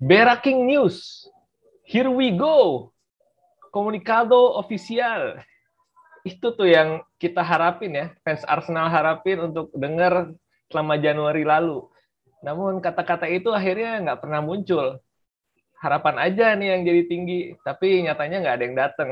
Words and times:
Beraking 0.00 0.64
News. 0.64 1.28
Here 1.84 2.08
we 2.08 2.32
go. 2.32 2.88
Komunikado 3.68 4.56
official. 4.56 5.36
Itu 6.24 6.56
tuh 6.56 6.72
yang 6.72 7.04
kita 7.20 7.44
harapin 7.44 7.92
ya, 7.92 8.06
fans 8.24 8.40
Arsenal 8.48 8.88
harapin 8.88 9.44
untuk 9.44 9.68
dengar 9.76 10.32
selama 10.72 10.96
Januari 10.96 11.44
lalu. 11.44 11.84
Namun 12.40 12.80
kata-kata 12.80 13.28
itu 13.28 13.52
akhirnya 13.52 14.00
nggak 14.00 14.24
pernah 14.24 14.40
muncul. 14.40 14.96
Harapan 15.84 16.16
aja 16.32 16.56
nih 16.56 16.80
yang 16.80 16.82
jadi 16.88 17.02
tinggi, 17.04 17.40
tapi 17.60 18.00
nyatanya 18.00 18.40
nggak 18.40 18.56
ada 18.56 18.64
yang 18.64 18.76
datang. 18.80 19.10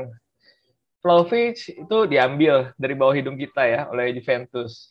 Vlahovic 1.05 1.69
itu 1.69 1.97
diambil 2.09 2.73
dari 2.81 2.97
bawah 2.97 3.13
hidung 3.13 3.37
kita 3.37 3.61
ya 3.61 3.81
oleh 3.93 4.09
Juventus. 4.17 4.89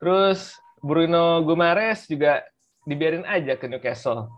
Terus 0.00 0.56
Bruno 0.80 1.44
Gumares 1.44 2.08
juga 2.08 2.40
dibiarin 2.88 3.28
aja 3.28 3.52
ke 3.60 3.68
Newcastle. 3.68 4.32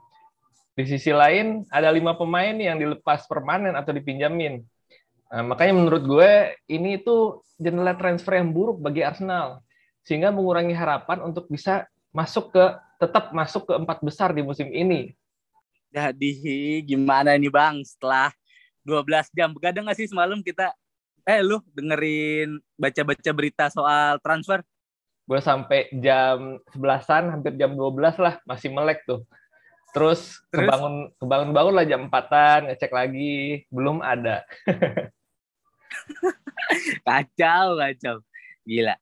Di 0.78 0.86
sisi 0.86 1.10
lain, 1.10 1.66
ada 1.74 1.90
lima 1.90 2.14
pemain 2.14 2.54
yang 2.54 2.78
dilepas 2.78 3.26
permanen 3.26 3.74
atau 3.74 3.90
dipinjamin. 3.90 4.62
Nah, 5.26 5.42
makanya 5.42 5.74
menurut 5.74 6.06
gue, 6.06 6.54
ini 6.70 7.02
itu 7.02 7.42
jendela 7.58 7.98
transfer 7.98 8.38
yang 8.38 8.54
buruk 8.54 8.78
bagi 8.78 9.02
Arsenal. 9.02 9.58
Sehingga 10.06 10.30
mengurangi 10.30 10.70
harapan 10.78 11.18
untuk 11.26 11.50
bisa 11.50 11.90
masuk 12.14 12.54
ke 12.54 12.64
tetap 13.02 13.34
masuk 13.34 13.66
ke 13.66 13.74
empat 13.74 13.98
besar 14.06 14.30
di 14.30 14.46
musim 14.46 14.70
ini. 14.70 15.18
Jadi 15.90 16.30
gimana 16.86 17.34
nih 17.34 17.50
Bang 17.50 17.82
setelah 17.82 18.30
12 18.86 19.34
jam 19.34 19.50
begadang 19.50 19.82
nggak 19.82 19.98
sih 19.98 20.08
semalam 20.08 20.40
kita 20.46 20.70
eh 21.26 21.42
lu 21.44 21.60
dengerin 21.74 22.56
baca-baca 22.78 23.30
berita 23.34 23.64
soal 23.68 24.22
transfer? 24.22 24.62
Gue 25.28 25.42
sampai 25.44 25.92
jam 26.00 26.56
11-an 26.72 27.34
hampir 27.34 27.52
jam 27.58 27.76
12 27.76 28.16
lah 28.16 28.40
masih 28.48 28.72
melek 28.72 29.04
tuh. 29.04 29.26
Terus, 29.92 30.44
Terus? 30.52 30.68
kebangun 30.68 30.94
kebangun 31.16 31.50
bangun 31.56 31.74
lah 31.74 31.84
jam 31.88 32.00
empatan 32.06 32.68
ngecek 32.68 32.92
lagi 32.92 33.64
belum 33.72 34.04
ada. 34.04 34.44
kacau 37.06 37.80
kacau 37.80 38.16
gila. 38.68 38.94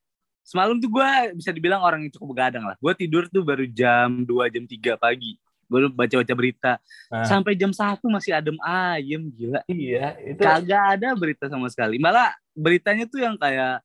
Semalam 0.47 0.79
tuh 0.79 0.87
gue 0.87 1.09
bisa 1.35 1.51
dibilang 1.51 1.83
orang 1.83 2.07
yang 2.07 2.11
cukup 2.15 2.27
begadang 2.31 2.63
lah. 2.63 2.79
Gue 2.79 2.95
tidur 2.95 3.27
tuh 3.27 3.43
baru 3.43 3.67
jam 3.67 4.23
2 4.23 4.31
jam 4.47 4.63
3 4.63 4.95
pagi. 4.95 5.35
Gue 5.67 5.91
baca-baca 5.91 6.33
berita. 6.39 6.73
Nah. 7.11 7.27
Sampai 7.27 7.59
jam 7.59 7.75
satu 7.75 8.07
masih 8.07 8.31
adem 8.31 8.55
ayem 8.63 9.27
gila. 9.27 9.59
Iya, 9.67 10.15
itu 10.23 10.39
kagak 10.39 10.83
ada 10.95 11.11
berita 11.19 11.51
sama 11.51 11.67
sekali. 11.67 11.99
Malah 11.99 12.31
beritanya 12.55 13.03
tuh 13.03 13.19
yang 13.19 13.35
kayak 13.35 13.83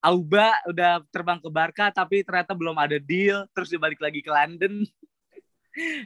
Auba 0.00 0.56
udah 0.64 1.04
terbang 1.12 1.36
ke 1.36 1.52
Barca 1.52 1.92
tapi 1.92 2.24
ternyata 2.24 2.56
belum 2.56 2.72
ada 2.80 2.96
deal, 2.96 3.44
terus 3.52 3.68
dia 3.68 3.76
balik 3.76 4.00
lagi 4.00 4.24
ke 4.24 4.32
London 4.32 4.88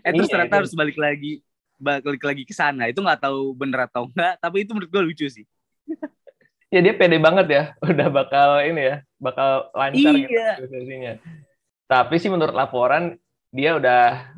eh 0.05 0.11
terus 0.13 0.29
iya, 0.29 0.33
ternyata 0.33 0.55
itu. 0.55 0.61
harus 0.65 0.73
balik 0.77 0.99
lagi 1.01 1.33
balik 1.79 2.25
lagi 2.25 2.43
ke 2.47 2.55
sana. 2.55 2.89
Itu 2.89 3.03
nggak 3.05 3.21
tahu 3.25 3.53
bener 3.57 3.87
atau 3.91 4.09
enggak 4.09 4.41
tapi 4.41 4.65
itu 4.65 4.73
menurut 4.73 4.91
gue 4.91 5.03
lucu 5.03 5.27
sih. 5.29 5.47
Ya 6.73 6.83
dia 6.83 6.91
pede 6.91 7.23
banget 7.23 7.47
ya. 7.47 7.63
Udah 7.87 8.11
bakal 8.11 8.59
ini 8.67 8.83
ya 8.83 8.97
bakal 9.23 9.71
lancar 9.79 10.11
gitu 10.11 10.27
iya. 10.27 10.59
gitu 10.59 10.67
prosesinya. 10.67 11.13
Tapi 11.87 12.15
sih 12.19 12.27
menurut 12.27 12.51
laporan 12.51 13.15
dia 13.55 13.79
udah 13.79 14.35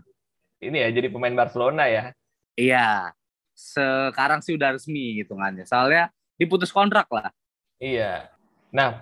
ini 0.60 0.84
ya 0.84 0.92
jadi 0.92 1.08
pemain 1.08 1.32
Barcelona 1.32 1.88
ya. 1.88 2.12
Iya. 2.60 3.16
Sekarang 3.56 4.44
sih 4.44 4.52
udah 4.52 4.76
resmi 4.76 5.24
hitungannya. 5.24 5.64
Soalnya 5.64 6.12
diputus 6.36 6.68
kontrak 6.68 7.08
lah. 7.08 7.32
Iya. 7.80 8.28
Nah 8.68 9.00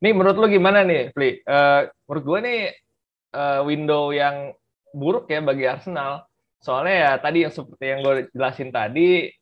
nih 0.00 0.16
menurut 0.16 0.40
lu 0.40 0.48
gimana 0.48 0.80
nih 0.80 1.12
Fli? 1.12 1.44
Uh, 1.44 1.84
menurut 2.08 2.24
gue 2.24 2.38
nih 2.48 2.60
uh, 3.36 3.60
window 3.68 4.08
yang 4.08 4.56
buruk 4.94 5.30
ya 5.30 5.40
bagi 5.42 5.64
Arsenal. 5.66 6.26
Soalnya 6.60 6.94
ya 6.94 7.12
tadi 7.16 7.38
yang 7.48 7.52
seperti 7.54 7.84
yang 7.88 8.00
gue 8.04 8.14
jelasin 8.36 8.68
tadi 8.68 9.32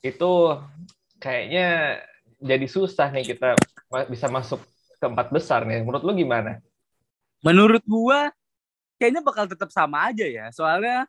itu 0.00 0.32
kayaknya 1.20 2.00
jadi 2.40 2.66
susah 2.68 3.08
nih 3.12 3.36
kita 3.36 3.56
bisa 4.08 4.28
masuk 4.28 4.60
ke 5.00 5.06
empat 5.06 5.28
besar 5.32 5.64
nih. 5.64 5.84
Menurut 5.84 6.04
lu 6.04 6.12
gimana? 6.16 6.60
Menurut 7.44 7.84
gua 7.84 8.32
kayaknya 8.96 9.20
bakal 9.20 9.44
tetap 9.44 9.68
sama 9.68 10.08
aja 10.08 10.24
ya. 10.24 10.48
Soalnya 10.52 11.04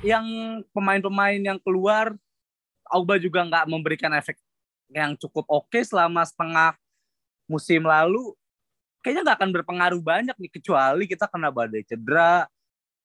yang 0.00 0.24
pemain-pemain 0.72 1.40
yang 1.40 1.60
keluar 1.60 2.16
Auba 2.90 3.20
juga 3.22 3.46
nggak 3.46 3.70
memberikan 3.70 4.10
efek 4.18 4.34
yang 4.90 5.14
cukup 5.14 5.46
oke 5.46 5.78
selama 5.84 6.26
setengah 6.26 6.74
musim 7.46 7.86
lalu. 7.86 8.34
Kayaknya 9.00 9.22
nggak 9.30 9.38
akan 9.38 9.50
berpengaruh 9.54 10.02
banyak 10.02 10.36
nih 10.36 10.52
kecuali 10.52 11.04
kita 11.06 11.30
kena 11.30 11.48
badai 11.48 11.86
cedera 11.86 12.44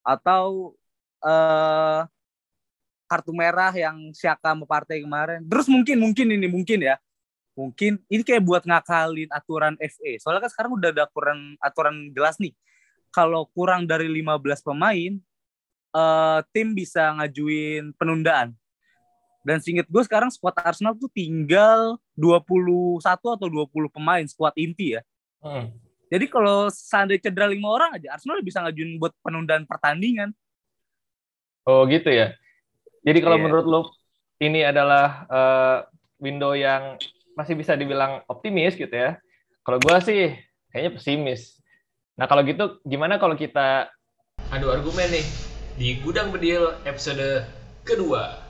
atau 0.05 0.77
uh, 1.25 2.05
kartu 3.09 3.33
merah 3.33 3.73
yang 3.73 4.13
Siaka 4.13 4.53
mau 4.53 4.69
partai 4.69 5.01
kemarin. 5.01 5.41
Terus 5.45 5.66
mungkin 5.66 5.97
mungkin 5.97 6.27
ini 6.29 6.47
mungkin 6.47 6.79
ya. 6.85 6.95
Mungkin 7.55 8.03
ini 8.11 8.21
kayak 8.21 8.43
buat 8.43 8.63
ngakalin 8.67 9.31
aturan 9.31 9.73
FA. 9.79 10.11
Soalnya 10.19 10.45
kan 10.45 10.51
sekarang 10.51 10.71
udah 10.75 10.89
ada 10.91 11.03
aturan 11.07 11.39
aturan 11.57 11.95
jelas 12.13 12.35
nih. 12.38 12.53
Kalau 13.09 13.47
kurang 13.55 13.88
dari 13.88 14.11
15 14.11 14.59
pemain, 14.59 15.16
uh, 15.95 16.43
tim 16.51 16.75
bisa 16.75 17.16
ngajuin 17.16 17.95
penundaan. 17.95 18.51
Dan 19.45 19.61
singkat 19.61 19.87
gue 19.87 20.03
sekarang 20.03 20.33
squad 20.33 20.57
Arsenal 20.57 20.97
tuh 20.97 21.07
tinggal 21.13 22.01
21 22.17 22.99
atau 23.05 23.47
20 23.47 23.87
pemain 23.93 24.25
squad 24.27 24.51
inti 24.57 24.99
ya. 24.99 25.01
Hmm. 25.39 25.72
Jadi 26.09 26.25
kalau 26.29 26.69
seandainya 26.69 27.29
cedera 27.29 27.49
lima 27.49 27.69
orang 27.73 27.97
aja, 27.97 28.13
Arsenal 28.13 28.45
bisa 28.45 28.61
ngajuin 28.61 29.01
buat 29.01 29.13
penundaan 29.25 29.66
pertandingan. 29.66 30.29
Oh 31.66 31.85
gitu 31.89 32.13
ya. 32.13 32.38
Jadi 33.05 33.19
kalau 33.21 33.38
yeah. 33.41 33.43
menurut 33.45 33.66
lo 33.66 33.81
ini 34.41 34.61
adalah 34.61 35.25
uh, 35.29 35.77
window 36.21 36.53
yang 36.53 36.97
masih 37.33 37.57
bisa 37.57 37.73
dibilang 37.73 38.21
optimis 38.29 38.77
gitu 38.77 38.91
ya. 38.91 39.17
Kalau 39.66 39.81
gue 39.81 39.97
sih 40.05 40.33
kayaknya 40.69 40.91
pesimis. 40.93 41.57
Nah 42.16 42.29
kalau 42.29 42.45
gitu 42.45 42.79
gimana 42.85 43.17
kalau 43.17 43.33
kita 43.33 43.89
adu 44.53 44.69
argumen 44.69 45.09
nih 45.09 45.25
di 45.75 45.99
Gudang 46.05 46.31
Bedil 46.31 46.69
episode 46.85 47.43
kedua. 47.83 48.45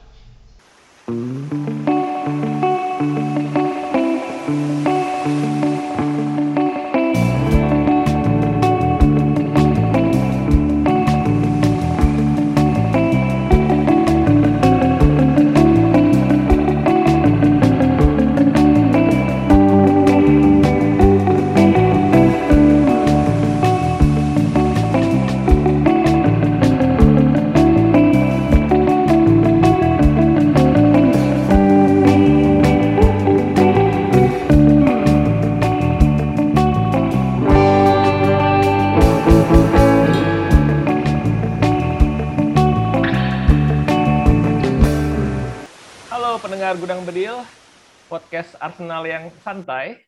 Podcast 48.35 48.59
Arsenal 48.59 49.07
yang 49.07 49.31
santai. 49.47 50.03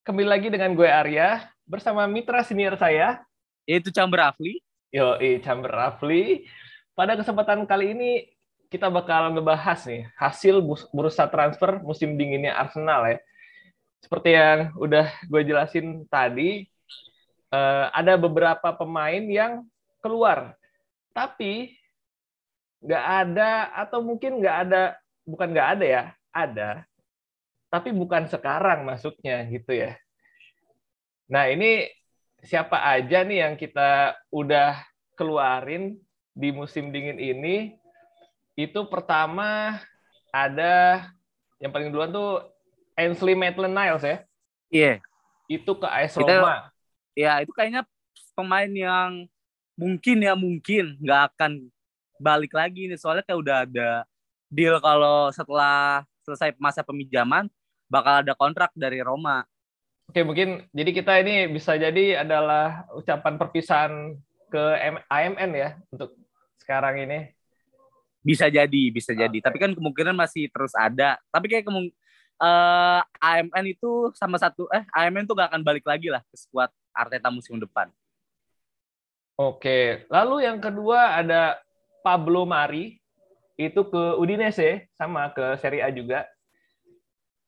Kembali 0.00 0.32
lagi 0.32 0.48
dengan 0.48 0.72
gue 0.72 0.88
Arya 0.88 1.44
bersama 1.68 2.08
mitra 2.08 2.40
senior 2.40 2.72
saya 2.80 3.20
yaitu 3.68 3.92
Chamber 3.92 4.32
Afli. 4.32 4.64
Yo, 4.88 5.20
Chamber 5.44 5.68
Afli. 5.68 6.48
Pada 6.96 7.20
kesempatan 7.20 7.68
kali 7.68 7.92
ini 7.92 8.32
kita 8.72 8.88
bakal 8.88 9.36
ngebahas 9.36 9.76
nih 9.84 10.08
hasil 10.16 10.64
bursa 10.88 11.28
transfer 11.28 11.84
musim 11.84 12.16
dinginnya 12.16 12.56
Arsenal 12.56 13.04
ya. 13.12 13.20
Seperti 14.00 14.32
yang 14.32 14.72
udah 14.80 15.12
gue 15.28 15.42
jelasin 15.44 16.08
tadi, 16.08 16.64
uh, 17.52 17.92
ada 17.92 18.16
beberapa 18.16 18.72
pemain 18.72 19.20
yang 19.28 19.68
keluar, 20.00 20.56
tapi 21.12 21.76
nggak 22.80 23.04
ada 23.04 23.68
atau 23.84 24.00
mungkin 24.00 24.40
nggak 24.40 24.56
ada, 24.64 24.96
bukan 25.28 25.52
nggak 25.52 25.68
ada 25.76 25.84
ya, 25.84 26.04
ada 26.32 26.88
tapi 27.70 27.94
bukan 27.94 28.26
sekarang 28.26 28.82
masuknya 28.82 29.46
gitu 29.46 29.70
ya. 29.72 29.94
Nah, 31.30 31.46
ini 31.46 31.86
siapa 32.42 32.82
aja 32.82 33.22
nih 33.22 33.46
yang 33.46 33.54
kita 33.54 34.18
udah 34.34 34.82
keluarin 35.14 35.94
di 36.34 36.50
musim 36.50 36.90
dingin 36.90 37.22
ini? 37.22 37.78
Itu 38.58 38.90
pertama 38.90 39.78
ada 40.34 41.06
yang 41.62 41.70
paling 41.70 41.94
duluan 41.94 42.10
tuh 42.10 42.42
Ainsley 42.98 43.38
Maitland-Niles 43.38 44.02
ya. 44.02 44.16
Iya. 44.74 44.92
Yeah. 44.92 44.96
Itu 45.46 45.78
ke 45.78 45.86
AS 45.86 46.18
Roma. 46.18 46.70
ya, 47.14 47.42
itu 47.42 47.50
kayaknya 47.50 47.82
pemain 48.38 48.70
yang 48.70 49.26
mungkin 49.74 50.22
ya 50.22 50.34
mungkin 50.38 50.94
nggak 51.02 51.20
akan 51.34 51.72
balik 52.20 52.52
lagi 52.52 52.86
nih 52.86 53.00
soalnya 53.00 53.24
kayak 53.24 53.40
udah 53.40 53.56
ada 53.64 53.90
deal 54.52 54.76
kalau 54.78 55.32
setelah 55.32 56.04
selesai 56.22 56.52
masa 56.60 56.84
peminjaman 56.84 57.48
bakal 57.90 58.22
ada 58.22 58.32
kontrak 58.38 58.70
dari 58.78 59.02
Roma. 59.02 59.42
Oke, 60.06 60.22
mungkin 60.22 60.64
jadi 60.70 60.90
kita 60.94 61.12
ini 61.22 61.50
bisa 61.50 61.74
jadi 61.74 62.22
adalah 62.22 62.86
ucapan 62.94 63.34
perpisahan 63.38 64.14
ke 64.50 64.62
AMN 65.06 65.50
ya 65.54 65.70
untuk 65.90 66.14
sekarang 66.62 67.02
ini. 67.02 67.34
Bisa 68.22 68.46
jadi, 68.46 68.82
bisa 68.94 69.10
jadi. 69.14 69.38
Tapi 69.42 69.56
kan 69.58 69.74
kemungkinan 69.74 70.14
masih 70.14 70.50
terus 70.50 70.74
ada. 70.74 71.18
Tapi 71.30 71.46
kayak 71.46 71.66
kemung 71.66 71.90
uh, 72.42 73.00
eh, 73.02 73.02
AMN 73.42 73.64
itu 73.70 74.10
sama 74.16 74.36
satu 74.40 74.66
eh 74.74 74.82
AMN 74.90 75.28
tuh 75.28 75.38
gak 75.38 75.54
akan 75.54 75.62
balik 75.62 75.86
lagi 75.86 76.10
lah 76.10 76.24
ke 76.26 76.36
skuad 76.36 76.70
Arteta 76.90 77.30
musim 77.30 77.58
depan. 77.58 77.88
Oke, 79.40 80.04
lalu 80.12 80.44
yang 80.44 80.60
kedua 80.60 81.16
ada 81.16 81.56
Pablo 82.04 82.44
Mari 82.44 83.00
itu 83.56 83.80
ke 83.88 84.02
Udinese 84.20 84.90
sama 84.98 85.32
ke 85.32 85.56
Serie 85.60 85.80
A 85.80 85.88
juga. 85.88 86.28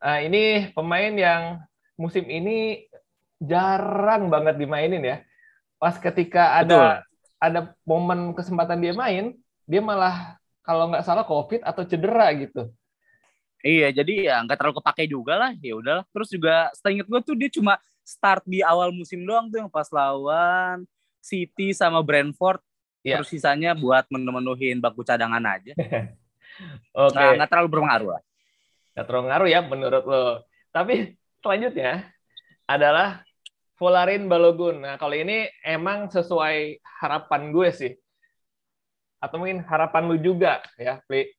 Nah, 0.03 0.19
ini 0.19 0.75
pemain 0.75 1.15
yang 1.15 1.63
musim 1.95 2.27
ini 2.27 2.91
jarang 3.39 4.27
banget 4.27 4.59
dimainin 4.59 5.03
ya. 5.03 5.23
Pas 5.79 5.95
ketika 5.95 6.59
ada 6.59 6.67
Betul. 6.67 6.91
ada 7.39 7.61
momen 7.87 8.35
kesempatan 8.35 8.83
dia 8.83 8.95
main, 8.99 9.39
dia 9.67 9.79
malah 9.79 10.43
kalau 10.67 10.91
nggak 10.91 11.07
salah 11.07 11.23
COVID 11.23 11.63
atau 11.63 11.87
cedera 11.87 12.35
gitu. 12.35 12.71
Iya, 13.63 13.95
jadi 13.95 14.27
ya 14.27 14.37
nggak 14.43 14.59
terlalu 14.59 14.83
kepake 14.83 15.07
juga 15.07 15.39
lah. 15.39 15.53
Ya 15.63 15.79
udahlah. 15.79 16.05
Terus 16.11 16.29
juga 16.35 16.75
seingat 16.83 17.07
gue 17.07 17.21
tuh 17.23 17.39
dia 17.39 17.47
cuma 17.47 17.79
start 18.03 18.43
di 18.43 18.59
awal 18.59 18.91
musim 18.91 19.23
doang 19.23 19.47
tuh 19.47 19.63
yang 19.63 19.71
pas 19.71 19.87
lawan 19.95 20.83
City 21.23 21.71
sama 21.71 22.03
Brentford. 22.03 22.59
Yeah. 23.07 23.23
Terus 23.23 23.39
sisanya 23.39 23.79
buat 23.79 24.11
memenuhin 24.11 24.83
baku 24.83 25.07
cadangan 25.07 25.43
aja. 25.47 25.79
Oke. 27.07 27.15
okay. 27.15 27.39
Nggak 27.39 27.51
terlalu 27.55 27.69
berpengaruh 27.71 28.11
lah. 28.19 28.23
Nggak 28.93 29.07
terlalu 29.09 29.25
ngaruh 29.29 29.49
ya 29.49 29.61
menurut 29.65 30.05
lo. 30.05 30.25
Tapi 30.73 31.17
selanjutnya 31.41 32.09
adalah 32.69 33.25
Volarin 33.77 34.31
Balogun. 34.31 34.87
Nah, 34.87 34.95
kalau 34.95 35.19
ini 35.19 35.51
emang 35.67 36.07
sesuai 36.07 36.79
harapan 37.03 37.51
gue 37.51 37.69
sih. 37.75 37.93
Atau 39.19 39.43
mungkin 39.43 39.63
harapan 39.67 40.07
lu 40.07 40.17
juga 40.23 40.63
ya, 40.79 41.03
Pli. 41.07 41.31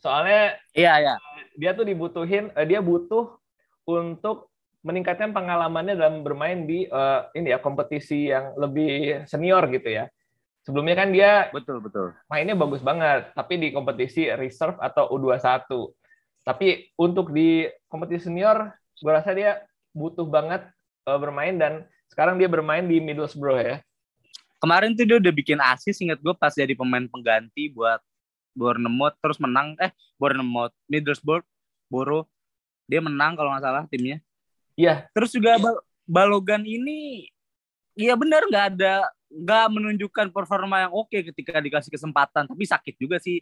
Soalnya 0.00 0.56
iya, 0.74 0.98
iya. 0.98 1.14
dia 1.54 1.76
tuh 1.76 1.86
dibutuhin, 1.86 2.50
eh, 2.56 2.66
dia 2.66 2.82
butuh 2.82 3.38
untuk 3.86 4.50
meningkatkan 4.82 5.30
pengalamannya 5.30 5.94
dalam 5.94 6.26
bermain 6.26 6.66
di 6.66 6.90
uh, 6.90 7.30
ini 7.38 7.54
ya 7.54 7.62
kompetisi 7.62 8.34
yang 8.34 8.58
lebih 8.58 9.22
senior 9.30 9.62
gitu 9.70 9.88
ya. 9.94 10.10
Sebelumnya 10.66 11.06
kan 11.06 11.14
dia 11.14 11.50
betul 11.54 11.78
betul 11.82 12.14
mainnya 12.26 12.58
bagus 12.58 12.82
banget, 12.82 13.30
tapi 13.34 13.62
di 13.62 13.70
kompetisi 13.70 14.26
reserve 14.34 14.78
atau 14.82 15.10
U21. 15.14 15.70
Tapi 16.42 16.90
untuk 16.98 17.30
di 17.30 17.70
kompetisi 17.86 18.26
senior, 18.28 18.74
gue 18.98 19.12
rasa 19.12 19.30
dia 19.34 19.62
butuh 19.94 20.26
banget 20.26 20.66
uh, 21.06 21.18
bermain 21.18 21.54
dan 21.54 21.86
sekarang 22.10 22.36
dia 22.36 22.50
bermain 22.50 22.82
di 22.82 22.98
Middlesbrough 22.98 23.62
ya. 23.62 23.76
Kemarin 24.58 24.94
tuh 24.94 25.06
dia 25.06 25.18
udah 25.18 25.32
bikin 25.34 25.58
asis, 25.58 25.98
ingat 26.02 26.22
gue 26.22 26.34
pas 26.38 26.54
jadi 26.54 26.74
pemain 26.74 27.02
pengganti 27.06 27.70
buat 27.74 27.98
Bournemouth 28.52 29.16
terus 29.18 29.40
menang 29.40 29.74
eh 29.80 29.90
Bournemouth 30.20 30.76
Middlesbrough 30.86 31.44
Boro 31.88 32.28
dia 32.84 33.00
menang 33.00 33.32
kalau 33.32 33.48
nggak 33.56 33.64
salah 33.64 33.84
timnya 33.88 34.20
Iya. 34.72 35.04
Terus 35.12 35.30
juga 35.36 35.60
Bal 35.60 35.76
Balogan 36.08 36.64
ini 36.64 37.28
iya 37.92 38.16
benar 38.16 38.44
nggak 38.48 38.66
ada 38.76 39.08
nggak 39.32 39.66
menunjukkan 39.68 40.26
performa 40.32 40.88
yang 40.88 40.92
oke 40.92 41.12
ketika 41.12 41.60
dikasih 41.60 41.92
kesempatan 41.92 42.48
tapi 42.48 42.64
sakit 42.64 42.96
juga 43.00 43.16
sih 43.20 43.40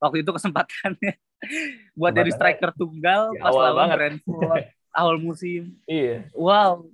waktu 0.00 0.24
itu 0.24 0.30
kesempatannya 0.32 1.14
buat 1.98 2.12
jadi 2.16 2.30
striker 2.32 2.72
tunggal 2.74 3.36
ya, 3.36 3.42
pas 3.44 3.54
lawan 3.54 3.88
Brentford 3.94 4.64
awal 4.98 5.16
musim. 5.22 5.76
Iya. 5.86 6.26
Wow. 6.34 6.90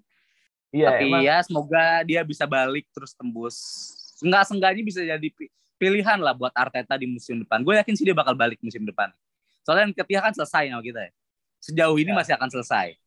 Iya, 0.75 0.93
tapi 0.93 1.09
emang. 1.09 1.23
ya 1.25 1.37
semoga 1.41 2.05
dia 2.05 2.21
bisa 2.21 2.45
balik 2.45 2.85
terus 2.93 3.17
tembus. 3.17 3.57
Enggak 4.21 4.45
senggaknya 4.51 4.83
bisa 4.85 5.01
jadi 5.01 5.29
pilihan 5.81 6.19
lah 6.21 6.37
buat 6.37 6.53
Arteta 6.53 7.01
di 7.01 7.09
musim 7.09 7.41
depan. 7.41 7.65
Gue 7.65 7.81
yakin 7.81 7.95
sih 7.97 8.05
dia 8.05 8.13
bakal 8.13 8.37
balik 8.37 8.61
musim 8.61 8.85
depan. 8.85 9.09
Soalnya 9.65 9.97
ketiga 9.97 10.29
kan 10.29 10.37
selesai 10.37 10.69
sama 10.69 10.85
kita 10.85 11.09
ya. 11.09 11.13
Sejauh 11.65 11.97
ini 11.97 12.13
ya. 12.13 12.17
masih 12.21 12.33
akan 12.37 12.51
selesai 12.53 13.01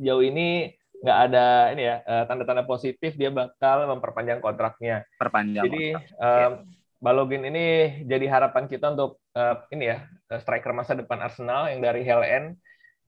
sejauh 0.00 0.24
ini 0.24 0.72
nggak 1.04 1.18
ada 1.28 1.76
ini 1.76 1.82
ya 1.84 1.96
eh, 2.00 2.24
tanda-tanda 2.24 2.64
positif 2.64 3.12
dia 3.20 3.28
bakal 3.28 3.84
memperpanjang 3.84 4.40
kontraknya. 4.40 5.04
Perpanjang. 5.20 5.68
Jadi 5.68 5.92
um, 6.16 6.64
Balogin 7.00 7.48
ini 7.48 7.96
jadi 8.04 8.28
harapan 8.28 8.68
kita 8.68 8.92
untuk 8.92 9.24
uh, 9.32 9.64
ini 9.72 9.88
ya 9.88 10.04
striker 10.36 10.76
masa 10.76 10.92
depan 10.92 11.16
Arsenal 11.24 11.72
yang 11.72 11.80
dari 11.80 12.04
Helen. 12.04 12.60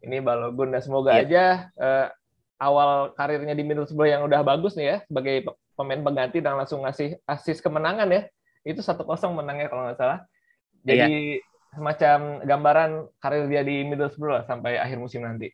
Ini 0.03 0.19
Balogun 0.25 0.73
dan 0.73 0.81
semoga 0.81 1.15
yeah. 1.15 1.23
aja 1.23 1.45
uh, 1.77 2.07
awal 2.57 3.13
karirnya 3.15 3.53
di 3.53 3.63
Middlesbrough 3.63 4.11
yang 4.11 4.25
udah 4.25 4.41
bagus 4.43 4.75
nih 4.75 4.87
ya 4.89 4.97
sebagai 5.05 5.47
pemain 5.77 6.01
pengganti 6.01 6.41
dan 6.41 6.57
langsung 6.57 6.83
ngasih 6.89 7.21
asis 7.29 7.61
kemenangan 7.61 8.09
ya. 8.09 8.23
Itu 8.65 8.81
satu 8.81 9.05
kosong 9.05 9.37
menangnya 9.37 9.69
kalau 9.69 9.87
nggak 9.87 10.01
salah. 10.01 10.25
Jadi 10.83 11.39
yeah. 11.39 11.77
semacam 11.77 12.19
gambaran 12.49 12.91
karir 13.21 13.45
dia 13.47 13.63
di 13.63 13.85
Middlesbrough 13.85 14.49
sampai 14.49 14.81
akhir 14.81 14.97
musim 14.99 15.21
nanti. 15.23 15.53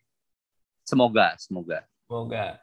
Semoga, 0.86 1.34
semoga. 1.42 1.84
Semoga. 2.06 2.62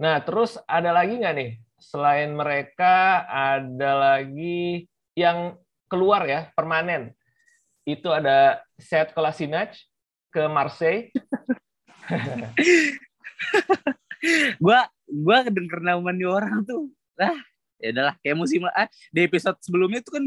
Nah, 0.00 0.18
terus 0.24 0.58
ada 0.66 0.90
lagi 0.90 1.20
nggak 1.20 1.34
nih? 1.38 1.50
Selain 1.78 2.32
mereka, 2.34 3.22
ada 3.28 3.90
lagi 3.94 4.88
yang 5.14 5.58
keluar 5.90 6.26
ya, 6.26 6.50
permanen. 6.54 7.14
Itu 7.86 8.10
ada 8.10 8.62
Set 8.78 9.14
Kolasinac 9.14 9.78
ke 10.34 10.42
Marseille. 10.50 11.14
gua 14.64 14.88
gua 15.06 15.38
denger 15.46 15.80
nama 15.80 16.10
nih 16.10 16.28
orang 16.28 16.66
tuh. 16.66 16.90
Lah, 17.14 17.38
ya 17.78 17.94
udahlah 17.94 18.14
kayak 18.24 18.36
musim 18.36 18.66
ah, 18.66 18.88
di 19.14 19.20
episode 19.22 19.56
sebelumnya 19.62 20.02
itu 20.02 20.10
kan 20.10 20.24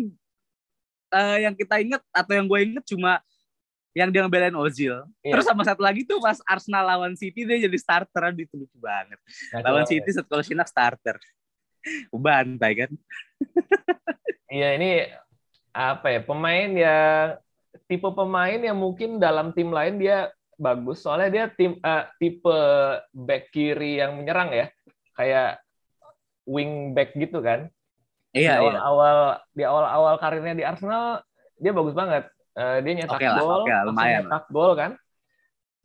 uh, 1.14 1.38
yang 1.40 1.56
kita 1.56 1.80
inget 1.80 2.02
atau 2.12 2.34
yang 2.36 2.48
gue 2.48 2.60
inget 2.64 2.86
cuma 2.88 3.20
yang 3.98 4.14
dia 4.14 4.22
ngebelain 4.22 4.54
Ozil. 4.54 4.94
Iya. 5.26 5.34
Terus 5.34 5.46
sama 5.50 5.66
satu 5.66 5.82
lagi 5.82 6.06
tuh 6.06 6.22
pas 6.22 6.38
Arsenal 6.46 6.86
lawan 6.86 7.18
City 7.18 7.50
dia 7.50 7.66
jadi 7.66 7.78
starter 7.82 8.30
itu 8.38 8.54
lucu 8.54 8.78
banget. 8.78 9.18
Nah, 9.50 9.60
lawan 9.66 9.90
City 9.90 10.14
setelah 10.14 10.46
Sinak 10.46 10.70
starter. 10.70 11.18
Bantai 12.14 12.86
kan. 12.86 12.92
Iya 14.48 14.70
ini 14.80 14.90
apa 15.76 16.08
ya 16.10 16.22
pemain 16.24 16.70
ya 16.74 16.98
tipe 17.86 18.10
pemain 18.10 18.58
yang 18.58 18.80
mungkin 18.80 19.22
dalam 19.22 19.54
tim 19.54 19.70
lain 19.70 20.02
dia 20.02 20.34
bagus 20.58 21.06
soalnya 21.06 21.30
dia 21.30 21.46
tim 21.54 21.78
uh, 21.86 22.10
tipe 22.18 22.58
back 23.14 23.54
kiri 23.54 24.02
yang 24.02 24.18
menyerang 24.18 24.50
ya 24.50 24.68
kayak 25.14 25.62
wing 26.48 26.96
back 26.96 27.14
gitu 27.14 27.44
kan. 27.44 27.70
Iya, 28.36 28.60
di 28.60 28.66
awal, 28.66 28.74
iya. 28.74 28.82
awal 28.84 29.18
di 29.56 29.64
awal-awal 29.64 30.16
karirnya 30.20 30.54
di 30.54 30.64
Arsenal 30.68 31.24
dia 31.58 31.74
bagus 31.74 31.96
banget 31.98 32.30
Uh, 32.58 32.82
dia 32.82 32.94
nyetak 32.98 33.22
okay 33.22 33.30
gol, 33.38 33.70
okay 33.70 33.86
lumayan. 33.86 34.26
nyetak 34.26 34.46
gol 34.50 34.74
kan, 34.74 34.92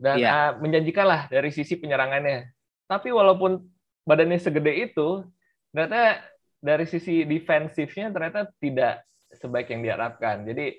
dan. 0.01 0.17
Iya. 0.17 0.29
uh, 0.33 0.51
menjanjikan 0.57 1.05
lah 1.05 1.21
dari 1.29 1.53
sisi 1.53 1.77
penyerangannya. 1.77 2.49
Tapi 2.89 3.13
walaupun 3.13 3.61
badannya 4.09 4.41
segede 4.41 4.89
itu, 4.89 5.21
ternyata 5.69 6.25
dari 6.63 6.87
sisi 6.87 7.27
defensifnya 7.27 8.15
ternyata 8.15 8.47
tidak 8.63 9.03
sebaik 9.35 9.75
yang 9.75 9.83
diharapkan. 9.83 10.47
Jadi 10.47 10.79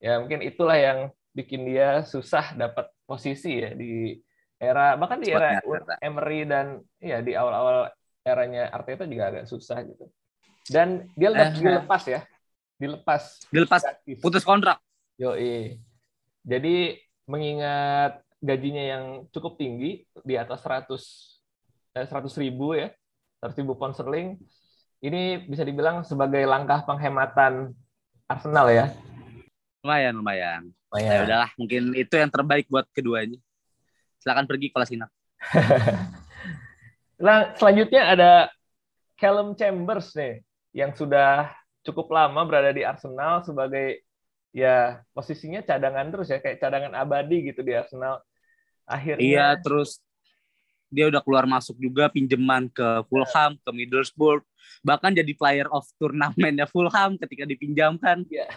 ya 0.00 0.16
mungkin 0.18 0.40
itulah 0.40 0.80
yang 0.80 0.98
bikin 1.36 1.68
dia 1.68 2.02
susah 2.02 2.56
dapat 2.56 2.88
posisi 3.04 3.60
ya 3.60 3.76
di 3.76 4.16
era 4.58 4.96
bahkan 4.98 5.22
di 5.22 5.30
era 5.30 5.60
Emery 6.02 6.48
dan 6.48 6.82
ya 6.98 7.22
di 7.22 7.36
awal-awal 7.36 7.92
eranya 8.26 8.72
Arteta 8.72 9.04
juga 9.04 9.30
agak 9.30 9.44
susah 9.46 9.84
gitu. 9.84 10.08
Dan 10.68 11.08
dia 11.16 11.32
uh, 11.32 11.52
dilepas 11.52 12.02
ya, 12.04 12.20
dilepas. 12.76 13.40
Dilepas, 13.48 13.82
putus 14.20 14.44
kontrak. 14.44 14.76
Yoi. 15.16 15.80
Jadi 16.44 17.00
mengingat 17.24 18.20
gajinya 18.40 18.84
yang 18.84 19.04
cukup 19.32 19.56
tinggi 19.56 20.04
di 20.22 20.34
atas 20.36 20.60
100 20.62 20.92
eh, 21.96 22.06
100 22.06 22.42
ribu 22.44 22.76
ya, 22.76 22.92
100 23.40 23.60
ribu 23.64 23.74
pound 23.80 23.96
sterling, 23.96 24.36
ini 24.98 25.46
bisa 25.46 25.62
dibilang 25.62 26.02
sebagai 26.02 26.42
langkah 26.46 26.82
penghematan 26.82 27.74
Arsenal 28.26 28.66
ya. 28.70 28.86
Lumayan, 29.82 30.14
lumayan. 30.18 30.62
lumayan. 30.90 31.12
Ya 31.12 31.20
udahlah, 31.24 31.50
mungkin 31.54 31.94
itu 31.94 32.14
yang 32.18 32.30
terbaik 32.32 32.66
buat 32.66 32.84
keduanya. 32.90 33.38
Silakan 34.18 34.50
pergi 34.50 34.68
kelas 34.74 34.90
ini. 34.90 35.06
nah, 37.24 37.54
selanjutnya 37.54 38.02
ada 38.10 38.32
Callum 39.18 39.54
Chambers 39.54 40.14
nih 40.18 40.42
yang 40.74 40.94
sudah 40.94 41.50
cukup 41.86 42.10
lama 42.10 42.42
berada 42.44 42.74
di 42.74 42.82
Arsenal 42.82 43.42
sebagai 43.46 44.02
ya 44.52 45.04
posisinya 45.12 45.62
cadangan 45.62 46.08
terus 46.10 46.28
ya 46.32 46.38
kayak 46.42 46.58
cadangan 46.58 46.92
abadi 46.96 47.52
gitu 47.52 47.60
di 47.62 47.76
Arsenal 47.76 48.20
akhirnya 48.88 49.22
iya 49.22 49.48
terus 49.60 50.00
dia 50.88 51.08
udah 51.08 51.20
keluar 51.20 51.44
masuk 51.44 51.76
juga 51.76 52.08
pinjaman 52.08 52.68
ke 52.72 53.04
Fulham, 53.12 53.60
ke 53.60 53.70
Middlesbrough, 53.72 54.44
bahkan 54.80 55.12
jadi 55.12 55.32
player 55.36 55.68
of 55.68 55.84
turnamennya 56.00 56.64
Fulham 56.68 57.20
ketika 57.20 57.44
dipinjamkan. 57.44 58.24
Iya. 58.28 58.48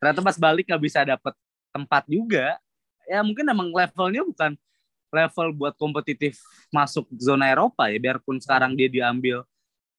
Ternyata 0.00 0.20
pas 0.20 0.36
balik 0.36 0.68
nggak 0.68 0.82
bisa 0.84 1.00
dapet 1.04 1.34
tempat 1.72 2.04
juga. 2.06 2.60
Ya 3.08 3.24
mungkin 3.24 3.48
emang 3.48 3.72
levelnya 3.72 4.22
bukan 4.24 4.52
level 5.08 5.48
buat 5.56 5.74
kompetitif 5.80 6.36
masuk 6.68 7.08
zona 7.16 7.48
Eropa 7.48 7.88
ya, 7.88 7.96
biarpun 7.96 8.36
sekarang 8.36 8.76
dia 8.76 8.92
diambil 8.92 9.40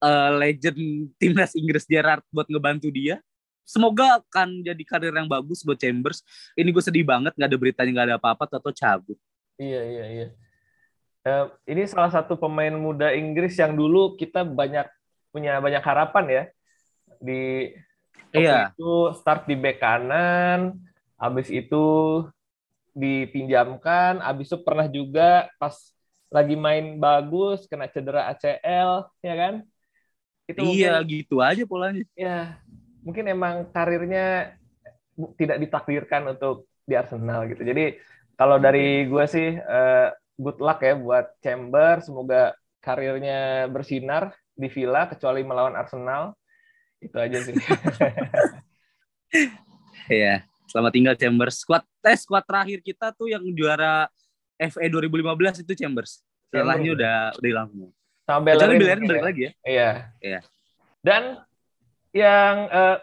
uh, 0.04 0.30
legend 0.38 0.78
timnas 1.18 1.58
Inggris 1.58 1.90
Gerrard 1.90 2.22
buat 2.30 2.46
ngebantu 2.46 2.94
dia. 2.94 3.18
Semoga 3.66 4.18
akan 4.18 4.66
jadi 4.66 4.82
karir 4.82 5.14
yang 5.14 5.30
bagus 5.30 5.62
buat 5.62 5.78
Chambers. 5.78 6.26
Ini 6.58 6.70
gue 6.74 6.82
sedih 6.82 7.06
banget 7.06 7.38
nggak 7.38 7.50
ada 7.50 7.58
beritanya 7.58 7.92
nggak 7.94 8.08
ada 8.10 8.18
apa-apa 8.18 8.50
atau 8.50 8.74
cabut. 8.74 9.18
Iya 9.62 9.82
iya 9.86 10.06
iya. 10.10 10.28
Uh, 11.30 11.46
ini 11.70 11.86
salah 11.86 12.10
satu 12.10 12.34
pemain 12.42 12.74
muda 12.74 13.14
Inggris 13.14 13.54
yang 13.54 13.78
dulu 13.78 14.18
kita 14.18 14.42
banyak 14.42 14.90
punya 15.30 15.62
banyak 15.62 15.84
harapan 15.86 16.26
ya 16.26 16.44
di 17.22 17.70
iya. 18.34 18.74
itu 18.74 19.14
start 19.20 19.46
di 19.46 19.54
bek 19.54 19.78
kanan, 19.78 20.80
habis 21.20 21.52
itu 21.52 21.86
dipinjamkan, 22.96 24.24
habis 24.24 24.50
itu 24.50 24.58
pernah 24.64 24.88
juga 24.90 25.52
pas 25.62 25.76
lagi 26.30 26.56
main 26.56 26.98
bagus 26.98 27.66
kena 27.68 27.90
cedera 27.92 28.32
ACL, 28.34 29.10
ya 29.22 29.36
kan? 29.36 29.54
Itu 30.50 30.66
iya 30.66 30.98
mungkin, 30.98 31.14
gitu 31.14 31.36
aja 31.44 31.64
polanya. 31.68 32.06
Ya 32.18 32.58
mungkin 33.04 33.26
emang 33.30 33.70
karirnya 33.70 34.58
tidak 35.36 35.58
ditakdirkan 35.62 36.38
untuk 36.38 36.66
di 36.88 36.96
Arsenal 36.96 37.46
gitu. 37.52 37.62
Jadi 37.62 38.00
kalau 38.40 38.56
dari 38.58 39.06
gue 39.06 39.26
sih 39.28 39.60
uh, 39.60 40.10
good 40.40 40.60
luck 40.64 40.80
ya 40.80 40.96
buat 40.96 41.36
Chamber. 41.44 42.00
Semoga 42.00 42.56
karirnya 42.80 43.68
bersinar 43.68 44.32
di 44.56 44.72
Villa 44.72 45.12
kecuali 45.12 45.44
melawan 45.44 45.76
Arsenal. 45.76 46.32
Itu 47.04 47.20
aja 47.20 47.38
sih. 47.44 47.56
Iya, 50.10 50.42
selamat 50.66 50.92
tinggal 50.98 51.14
Chambers. 51.14 51.62
Squad 51.62 51.86
tes 52.02 52.18
eh, 52.18 52.20
squad 52.26 52.42
terakhir 52.42 52.82
kita 52.82 53.14
tuh 53.14 53.30
yang 53.30 53.46
juara 53.54 54.10
FA 54.58 54.86
2015 54.90 55.62
itu 55.62 55.86
Chambers. 55.86 56.26
Setelahnya 56.50 56.98
udah 56.98 57.16
udah 57.38 57.50
hilang 57.54 57.68
semua. 57.70 57.92
Sama 58.26 58.42
Bellerin 58.42 58.82
Bellerin 58.82 59.06
balik 59.06 59.26
lagi 59.30 59.42
ya. 59.46 59.52
Iya. 59.62 59.90
Iya. 60.18 60.40
Dan 61.06 61.24
yang 62.10 62.56
uh, 62.74 62.98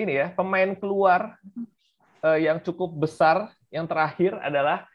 ini 0.00 0.12
ya, 0.24 0.26
pemain 0.32 0.72
keluar 0.72 1.36
uh, 2.24 2.38
yang 2.40 2.64
cukup 2.64 2.96
besar 2.96 3.52
yang 3.68 3.84
terakhir 3.84 4.40
adalah 4.40 4.88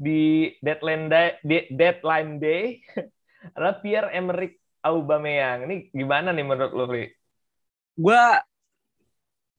di 0.00 0.48
deadline 0.64 1.12
day, 1.12 1.28
deadline 1.68 2.40
day 2.40 2.80
adalah 3.52 3.76
Pierre 3.84 4.08
Emerick 4.16 4.56
Aubameyang. 4.80 5.68
Ini 5.68 5.92
gimana 5.92 6.32
nih 6.32 6.40
menurut 6.40 6.72
lo, 6.72 6.88
Fri? 6.88 7.12
Gua 8.00 8.40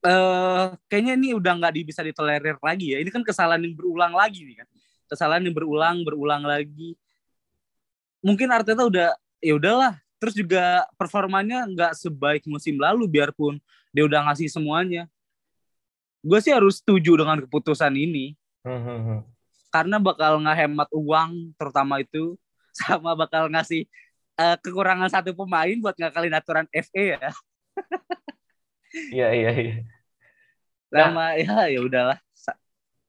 uh, 0.01 0.73
kayaknya 0.89 1.13
ini 1.13 1.37
udah 1.37 1.53
nggak 1.61 1.85
bisa 1.85 2.01
ditolerir 2.01 2.57
lagi 2.57 2.97
ya. 2.97 3.05
Ini 3.05 3.13
kan 3.13 3.21
kesalahan 3.21 3.61
yang 3.61 3.77
berulang 3.77 4.17
lagi 4.17 4.41
nih 4.41 4.65
kan. 4.65 4.67
Kesalahan 5.05 5.45
yang 5.45 5.53
berulang, 5.53 6.01
berulang 6.01 6.41
lagi. 6.41 6.97
Mungkin 8.25 8.49
Arteta 8.49 8.81
udah 8.81 9.13
ya 9.37 9.53
udahlah. 9.53 10.01
Terus 10.17 10.33
juga 10.33 10.85
performanya 10.97 11.69
nggak 11.69 11.93
sebaik 11.97 12.45
musim 12.49 12.77
lalu 12.81 13.05
biarpun 13.05 13.61
dia 13.93 14.09
udah 14.09 14.25
ngasih 14.25 14.49
semuanya. 14.49 15.05
Gue 16.21 16.37
sih 16.41 16.53
harus 16.53 16.81
setuju 16.81 17.17
dengan 17.17 17.41
keputusan 17.45 17.93
ini. 17.93 18.37
Hmm, 18.61 18.81
hmm, 18.81 19.01
hmm 19.05 19.21
karena 19.71 19.97
bakal 19.97 20.43
ngehemat 20.43 20.91
uang 20.91 21.55
terutama 21.55 22.03
itu 22.03 22.35
sama 22.79 23.15
bakal 23.15 23.47
ngasih 23.47 23.87
uh, 24.37 24.55
kekurangan 24.59 25.09
satu 25.09 25.31
pemain 25.33 25.75
buat 25.79 25.95
ngakalin 25.95 26.35
aturan 26.35 26.67
FA 26.69 27.03
ya. 27.17 27.31
Iya 28.91 29.27
iya 29.31 29.51
iya. 29.55 29.75
Lama 30.91 31.39
ya 31.39 31.71
ya 31.71 31.79
udahlah. 31.79 32.19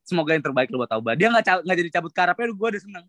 Semoga 0.03 0.35
yang 0.35 0.43
terbaik 0.43 0.71
lo 0.71 0.83
buat 0.83 0.91
Tauba. 0.91 1.15
Dia 1.15 1.31
nggak 1.31 1.67
nggak 1.67 1.79
jadi 1.79 1.91
cabut 1.91 2.13
karapnya, 2.15 2.51
gue 2.51 2.69
udah 2.75 2.83
seneng. 2.83 3.07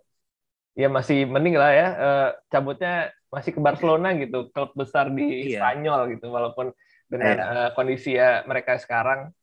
Ya 0.73 0.89
masih 0.89 1.25
mending 1.25 1.57
lah 1.57 1.73
ya. 1.73 1.87
Uh, 1.93 2.29
cabutnya 2.49 3.13
masih 3.33 3.51
ke 3.53 3.59
Barcelona 3.61 4.13
gitu, 4.17 4.49
klub 4.53 4.73
besar 4.77 5.09
di 5.09 5.53
iya. 5.53 5.61
Spanyol 5.61 6.17
gitu, 6.17 6.29
walaupun 6.29 6.69
dengan 7.09 7.35
iya. 7.37 7.45
uh, 7.49 7.69
kondisi 7.73 8.13
ya 8.17 8.45
mereka 8.45 8.77
sekarang. 8.77 9.33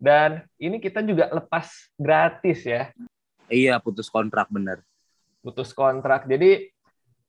Dan 0.00 0.44
ini 0.56 0.80
kita 0.80 1.04
juga 1.04 1.28
lepas 1.32 1.92
gratis 1.96 2.64
ya. 2.64 2.92
Iya, 3.50 3.82
putus 3.82 4.06
kontrak 4.06 4.46
bener. 4.48 4.80
Putus 5.42 5.74
kontrak. 5.74 6.30
Jadi 6.30 6.70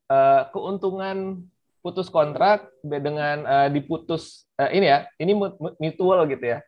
uh, 0.08 0.48
keuntungan 0.54 1.42
putus 1.82 2.13
kontrak 2.13 2.70
dengan 2.86 3.42
uh, 3.44 3.68
diputus 3.74 4.46
uh, 4.62 4.70
ini 4.70 4.86
ya, 4.86 5.10
ini 5.18 5.34
mutual 5.82 6.30
gitu 6.30 6.46
ya. 6.46 6.60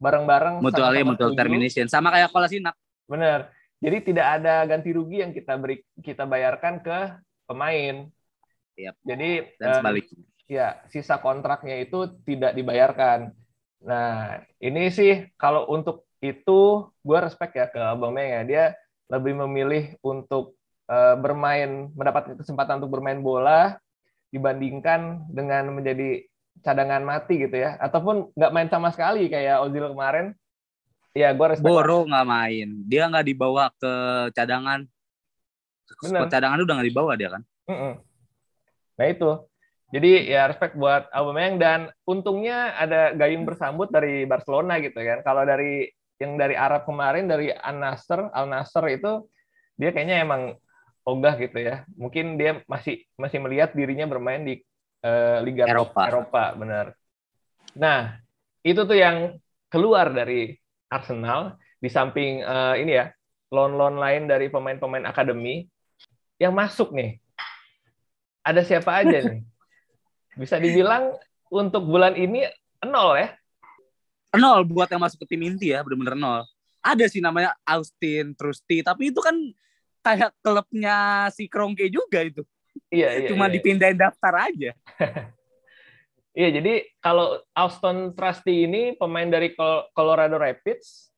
Bareng-bareng 0.00 0.64
mutual 0.64 0.90
ya, 0.96 1.04
mutual 1.04 1.36
termination 1.36 1.86
sama 1.86 2.10
kayak 2.10 2.32
Kolasinac. 2.32 2.74
Bener. 3.06 3.52
Jadi 3.82 4.14
tidak 4.14 4.26
ada 4.40 4.62
ganti 4.64 4.90
rugi 4.94 5.20
yang 5.20 5.34
kita 5.34 5.58
beri 5.58 5.82
kita 6.00 6.24
bayarkan 6.24 6.80
ke 6.80 6.98
pemain. 7.44 8.08
Yep. 8.78 8.94
Jadi 9.04 9.30
dan 9.60 9.82
sebaliknya. 9.82 10.22
ya, 10.48 10.68
sisa 10.88 11.20
kontraknya 11.20 11.76
itu 11.82 12.08
tidak 12.24 12.56
dibayarkan. 12.56 13.34
Nah, 13.82 14.40
ini 14.62 14.88
sih 14.94 15.26
kalau 15.34 15.66
untuk 15.66 16.06
itu 16.22 16.86
gue 17.02 17.18
respect 17.18 17.58
ya 17.58 17.66
ke 17.66 17.82
Aubameyang 17.82 18.30
ya. 18.30 18.42
Dia 18.46 18.64
lebih 19.12 19.36
memilih 19.44 19.84
untuk 20.00 20.56
uh, 20.88 21.14
bermain 21.20 21.92
mendapat 21.92 22.32
kesempatan 22.40 22.80
untuk 22.80 22.96
bermain 22.96 23.20
bola 23.20 23.76
dibandingkan 24.32 25.28
dengan 25.28 25.68
menjadi 25.76 26.24
cadangan 26.64 27.04
mati 27.04 27.44
gitu 27.44 27.60
ya. 27.60 27.76
Ataupun 27.76 28.32
nggak 28.32 28.52
main 28.56 28.68
sama 28.72 28.88
sekali 28.88 29.28
kayak 29.28 29.60
Ozil 29.68 29.92
kemarin. 29.92 30.32
Ya 31.12 31.36
gue 31.36 31.44
respect 31.44 31.68
Boro 31.68 32.08
nggak 32.08 32.24
main. 32.24 32.68
Dia 32.88 33.12
nggak 33.12 33.26
dibawa 33.28 33.68
ke 33.76 33.92
cadangan. 34.32 34.88
Ke 35.84 36.24
cadangan 36.32 36.64
udah 36.64 36.74
nggak 36.80 36.88
dibawa 36.88 37.12
dia 37.20 37.28
kan? 37.36 37.42
Mm 37.68 37.76
-mm. 37.76 37.92
nah 38.96 39.06
itu. 39.12 39.30
Jadi 39.92 40.32
ya 40.32 40.48
respect 40.48 40.72
buat 40.72 41.04
Aubameyang 41.12 41.60
dan 41.60 41.80
untungnya 42.08 42.72
ada 42.80 43.12
gayung 43.12 43.44
bersambut 43.44 43.92
dari 43.92 44.24
Barcelona 44.24 44.80
gitu 44.80 44.96
kan. 44.96 45.20
Kalau 45.20 45.44
dari 45.44 45.84
yang 46.22 46.38
dari 46.38 46.54
Arab 46.54 46.86
kemarin 46.86 47.26
dari 47.26 47.50
Al 47.50 47.82
Nasr 47.82 48.30
Al 48.30 48.46
Nasr 48.46 48.84
itu 48.94 49.26
dia 49.74 49.90
kayaknya 49.90 50.22
emang 50.22 50.54
ogah 51.02 51.34
gitu 51.34 51.58
ya. 51.58 51.82
Mungkin 51.98 52.38
dia 52.38 52.62
masih 52.70 53.02
masih 53.18 53.42
melihat 53.42 53.74
dirinya 53.74 54.06
bermain 54.06 54.46
di 54.46 54.62
uh, 55.02 55.42
Liga 55.42 55.66
Eropa. 55.66 56.06
Eropa 56.06 56.54
benar. 56.54 56.86
Nah 57.74 58.22
itu 58.62 58.86
tuh 58.86 58.94
yang 58.94 59.34
keluar 59.66 60.14
dari 60.14 60.54
Arsenal. 60.86 61.58
Di 61.82 61.90
samping 61.90 62.46
uh, 62.46 62.78
ini 62.78 62.94
ya 62.94 63.10
loan-loan 63.50 63.98
lain 63.98 64.30
dari 64.30 64.46
pemain-pemain 64.46 65.02
akademi. 65.02 65.66
Yang 66.38 66.54
masuk 66.54 66.88
nih 66.94 67.18
ada 68.46 68.62
siapa 68.62 69.02
aja 69.02 69.18
nih? 69.26 69.42
Bisa 70.40 70.62
dibilang 70.62 71.18
untuk 71.50 71.84
bulan 71.86 72.14
ini 72.14 72.46
nol 72.82 73.18
ya 73.18 73.34
nol 74.38 74.64
buat 74.64 74.88
yang 74.88 75.02
masuk 75.02 75.24
ke 75.24 75.34
tim 75.34 75.42
inti 75.44 75.72
ya 75.72 75.84
bener-bener 75.84 76.16
nol. 76.16 76.42
Ada 76.82 77.06
sih 77.06 77.22
namanya 77.22 77.54
Austin 77.62 78.34
Trusty 78.34 78.82
tapi 78.82 79.14
itu 79.14 79.20
kan 79.22 79.34
kayak 80.02 80.34
klubnya 80.42 81.28
si 81.30 81.46
Krongke 81.46 81.86
juga 81.92 82.22
itu. 82.24 82.42
Iya, 82.92 83.24
iya 83.24 83.28
cuma 83.28 83.48
iya, 83.48 83.54
dipindahin 83.56 83.98
daftar 83.98 84.50
aja. 84.50 84.72
Iya 86.32 86.48
jadi 86.48 86.88
kalau 87.04 87.44
Austin 87.52 88.16
Trusty 88.16 88.64
ini 88.64 88.96
pemain 88.96 89.28
dari 89.28 89.52
Colorado 89.92 90.40
Rapids 90.40 91.12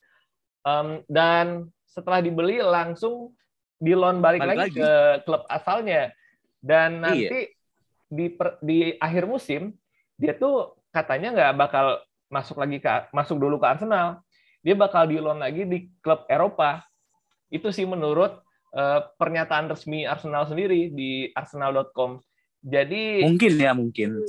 um, 0.66 1.06
dan 1.06 1.71
setelah 1.87 2.18
dibeli 2.18 2.59
langsung 2.59 3.30
di 3.78 3.94
loan 3.94 4.18
balik, 4.18 4.42
balik 4.42 4.59
lagi, 4.59 4.71
lagi. 4.75 4.78
ke 4.83 4.90
klub 5.23 5.47
asalnya. 5.47 6.11
Dan 6.59 6.99
iya. 6.99 7.02
nanti 7.06 7.40
iya. 7.47 7.54
di 8.11 8.26
per, 8.26 8.59
di 8.59 8.78
akhir 8.99 9.30
musim 9.30 9.71
dia 10.18 10.35
tuh 10.35 10.75
katanya 10.90 11.30
nggak 11.30 11.54
bakal 11.62 11.87
masuk 12.28 12.61
lagi 12.61 12.81
ke 12.81 12.90
masuk 13.12 13.37
dulu 13.40 13.57
ke 13.61 13.66
Arsenal, 13.66 14.21
dia 14.64 14.75
bakal 14.75 15.09
di 15.09 15.21
loan 15.21 15.40
lagi 15.40 15.69
di 15.69 15.90
klub 16.00 16.25
Eropa. 16.28 16.85
Itu 17.52 17.71
sih 17.71 17.85
menurut 17.85 18.40
uh, 18.75 19.00
pernyataan 19.21 19.71
resmi 19.71 20.09
Arsenal 20.09 20.49
sendiri 20.49 20.90
di 20.90 21.28
arsenal.com. 21.37 22.19
Jadi 22.64 23.23
mungkin 23.23 23.52
ya 23.61 23.73
mungkin. 23.76 24.25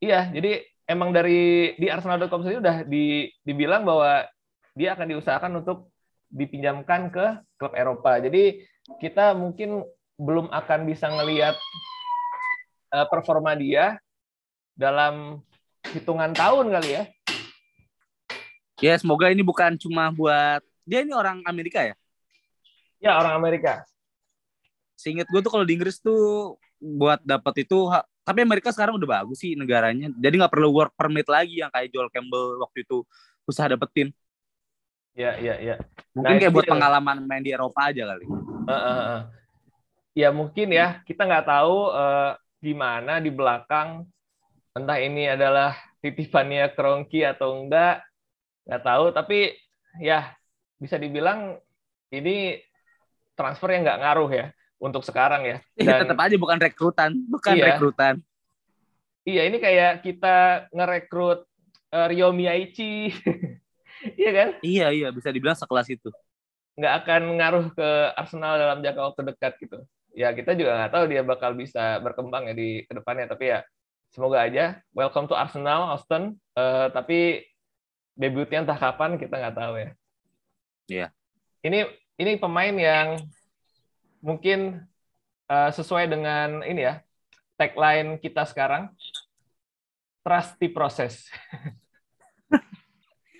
Iya, 0.00 0.32
jadi 0.32 0.64
emang 0.88 1.12
dari 1.12 1.72
di 1.76 1.86
arsenal.com 1.88 2.40
sendiri 2.42 2.60
udah 2.60 2.76
di, 2.88 3.28
dibilang 3.44 3.84
bahwa 3.84 4.24
dia 4.72 4.96
akan 4.96 5.12
diusahakan 5.12 5.52
untuk 5.60 5.92
dipinjamkan 6.30 7.10
ke 7.12 7.26
klub 7.60 7.72
Eropa. 7.76 8.16
Jadi 8.22 8.64
kita 8.98 9.36
mungkin 9.36 9.84
belum 10.16 10.48
akan 10.52 10.80
bisa 10.84 11.08
ngelihat 11.08 11.56
uh, 12.92 13.06
performa 13.08 13.56
dia 13.56 13.96
dalam 14.76 15.44
hitungan 15.94 16.30
tahun 16.34 16.66
kali 16.70 16.88
ya. 16.94 17.04
Ya, 18.80 18.94
semoga 18.96 19.28
ini 19.28 19.44
bukan 19.44 19.76
cuma 19.76 20.08
buat 20.08 20.64
dia 20.88 21.04
ini 21.04 21.12
orang 21.12 21.44
Amerika 21.44 21.84
ya? 21.84 21.94
Ya, 22.96 23.16
orang 23.20 23.36
Amerika. 23.36 23.84
Seinget 24.96 25.28
gue 25.28 25.40
tuh 25.40 25.52
kalau 25.52 25.64
di 25.64 25.76
Inggris 25.76 26.00
tuh 26.00 26.56
buat 26.80 27.20
dapat 27.20 27.64
itu 27.68 27.88
tapi 28.24 28.40
Amerika 28.44 28.72
sekarang 28.72 28.96
udah 28.96 29.20
bagus 29.20 29.40
sih 29.44 29.52
negaranya. 29.56 30.08
Jadi 30.16 30.34
nggak 30.40 30.52
perlu 30.52 30.72
work 30.72 30.92
permit 30.96 31.28
lagi 31.28 31.60
yang 31.60 31.72
kayak 31.72 31.92
Joel 31.92 32.12
Campbell 32.12 32.60
waktu 32.60 32.84
itu 32.84 33.04
usaha 33.44 33.68
dapetin. 33.68 34.12
Ya, 35.12 35.36
ya, 35.36 35.58
ya. 35.58 35.76
Mungkin 36.14 36.32
Nah, 36.36 36.40
kayak 36.40 36.54
buat 36.54 36.66
dia. 36.68 36.72
pengalaman 36.72 37.16
main 37.26 37.42
di 37.44 37.50
Eropa 37.52 37.90
aja 37.90 38.06
kali. 38.06 38.26
Heeh, 38.70 38.94
heeh. 38.96 39.22
Ya 40.14 40.28
mungkin 40.32 40.68
ya 40.72 41.00
kita 41.04 41.26
nggak 41.26 41.46
tahu 41.48 41.76
eh, 41.92 42.32
gimana 42.60 43.18
di 43.18 43.30
belakang 43.32 44.04
entah 44.76 44.98
ini 45.02 45.26
adalah 45.26 45.74
titipannya 46.00 46.70
Kroenke 46.74 47.26
atau 47.26 47.58
enggak 47.60 48.04
nggak 48.66 48.82
tahu 48.86 49.04
tapi 49.10 49.52
ya 49.98 50.30
bisa 50.78 50.96
dibilang 50.96 51.58
ini 52.14 52.58
transfer 53.34 53.68
yang 53.74 53.82
nggak 53.86 54.00
ngaruh 54.04 54.30
ya 54.30 54.46
untuk 54.80 55.02
sekarang 55.04 55.42
ya 55.44 55.56
Iya, 55.76 56.00
dan 56.00 56.08
tetap 56.08 56.18
aja 56.24 56.36
bukan 56.40 56.58
rekrutan, 56.60 57.10
bukan 57.28 57.54
Iya. 57.56 57.66
rekrutan. 57.74 58.14
iya 59.26 59.42
ini 59.48 59.56
kayak 59.60 60.00
kita 60.04 60.36
ngerekrut 60.72 61.44
eh, 61.92 62.06
Rio 62.10 62.32
Miyaichi 62.32 63.12
iya 64.20 64.30
kan 64.32 64.48
Iya, 64.64 64.86
iya 64.94 65.08
bisa 65.12 65.28
dibilang 65.34 65.56
sekelas 65.58 65.88
itu. 65.92 66.08
nggak 66.80 66.94
akan 67.04 67.22
ngaruh 67.36 67.66
ke 67.76 67.88
Arsenal 68.16 68.56
dalam 68.56 68.78
jangka 68.80 69.02
waktu 69.12 69.22
dekat 69.34 69.52
gitu. 69.60 69.78
Ya 70.16 70.32
kita 70.32 70.56
juga 70.56 70.80
nggak 70.80 70.92
tahu 70.96 71.04
dia 71.12 71.20
bakal 71.20 71.52
bisa 71.52 72.00
berkembang 72.00 72.48
ya 72.48 72.54
di 72.56 72.88
ke 72.88 72.92
depannya. 72.96 73.28
Tapi 73.28 73.44
ya 73.52 73.58
semoga 74.10 74.42
aja. 74.42 74.82
Welcome 74.90 75.30
to 75.30 75.38
Arsenal, 75.38 75.94
Austin. 75.94 76.36
Eh, 76.58 76.86
tapi 76.90 77.46
debutnya 78.18 78.66
entah 78.66 78.78
kapan 78.78 79.16
kita 79.16 79.38
nggak 79.38 79.56
tahu 79.56 79.74
ya. 79.78 79.90
Iya. 80.90 81.06
Ini 81.62 81.78
ini 82.20 82.32
pemain 82.36 82.74
yang 82.74 83.08
mungkin 84.20 84.82
eh, 85.46 85.70
sesuai 85.70 86.10
dengan 86.10 86.66
ini 86.66 86.84
ya 86.84 87.00
tagline 87.54 88.18
kita 88.18 88.44
sekarang. 88.44 88.90
Trust 90.20 90.60
the 90.60 90.68
process. 90.68 91.24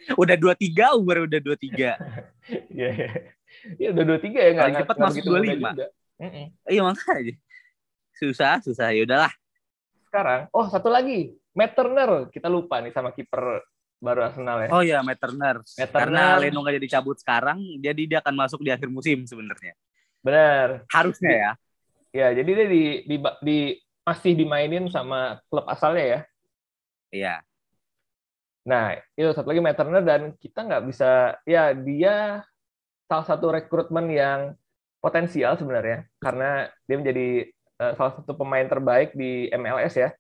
Udah 0.17 0.35
23, 0.35 0.97
umur 0.97 1.29
udah 1.29 1.39
23. 1.39 1.71
Iya, 2.51 2.89
iya. 2.91 3.11
Iya, 3.79 3.89
udah 3.95 4.05
dua 4.11 4.19
tiga 4.19 4.41
ya 4.43 4.51
nggak 4.59 4.83
cepat 4.83 4.97
masuk 4.99 5.23
begitu 5.23 5.31
muda 5.31 5.39
25. 5.39 5.55
juga. 5.55 5.87
Mm-mm. 6.19 6.47
Iya 6.67 6.83
makanya. 6.83 7.35
Susah, 8.19 8.55
susah. 8.65 8.89
Ya 8.91 9.07
udahlah. 9.07 9.31
Sekarang. 10.11 10.41
Oh, 10.51 10.67
satu 10.67 10.91
lagi. 10.91 11.39
Matt 11.55 11.79
Turner. 11.79 12.27
Kita 12.35 12.51
lupa 12.51 12.83
nih 12.83 12.91
sama 12.91 13.15
kiper 13.15 13.63
baru 14.03 14.27
Arsenal 14.27 14.67
ya. 14.67 14.69
Oh 14.75 14.83
iya, 14.83 14.99
Matt 15.07 15.23
Turner. 15.23 15.63
Matt 15.63 15.93
Karena 15.95 16.35
Turner. 16.35 16.51
Leno 16.51 16.59
nggak 16.65 16.77
jadi 16.83 16.89
cabut 16.99 17.17
sekarang, 17.21 17.59
jadi 17.79 18.03
dia 18.09 18.19
akan 18.25 18.35
masuk 18.35 18.61
di 18.65 18.73
akhir 18.73 18.89
musim 18.91 19.23
sebenarnya. 19.29 19.77
Benar. 20.25 20.89
Harusnya 20.91 21.31
ya. 21.31 21.53
Ya, 22.11 22.29
jadi 22.35 22.51
dia 22.51 22.67
di, 22.67 22.83
di, 23.07 23.17
di 23.45 23.59
masih 24.03 24.33
dimainin 24.35 24.91
sama 24.91 25.39
klub 25.47 25.69
asalnya 25.71 26.05
ya. 26.05 26.21
Iya. 27.15 27.35
Nah, 28.67 28.99
itu 29.15 29.31
satu 29.31 29.55
lagi 29.55 29.63
Matt 29.63 29.79
Turner 29.79 30.03
dan 30.03 30.35
kita 30.41 30.67
nggak 30.67 30.85
bisa 30.91 31.39
ya 31.47 31.71
dia 31.77 32.43
salah 33.07 33.27
satu 33.27 33.53
rekrutmen 33.55 34.11
yang 34.11 34.41
potensial 35.01 35.57
sebenarnya 35.57 36.07
karena 36.21 36.69
dia 36.85 36.97
menjadi 37.01 37.29
salah 37.97 38.13
satu 38.21 38.37
pemain 38.37 38.69
terbaik 38.69 39.17
di 39.17 39.49
MLS 39.57 39.97
ya. 39.97 40.11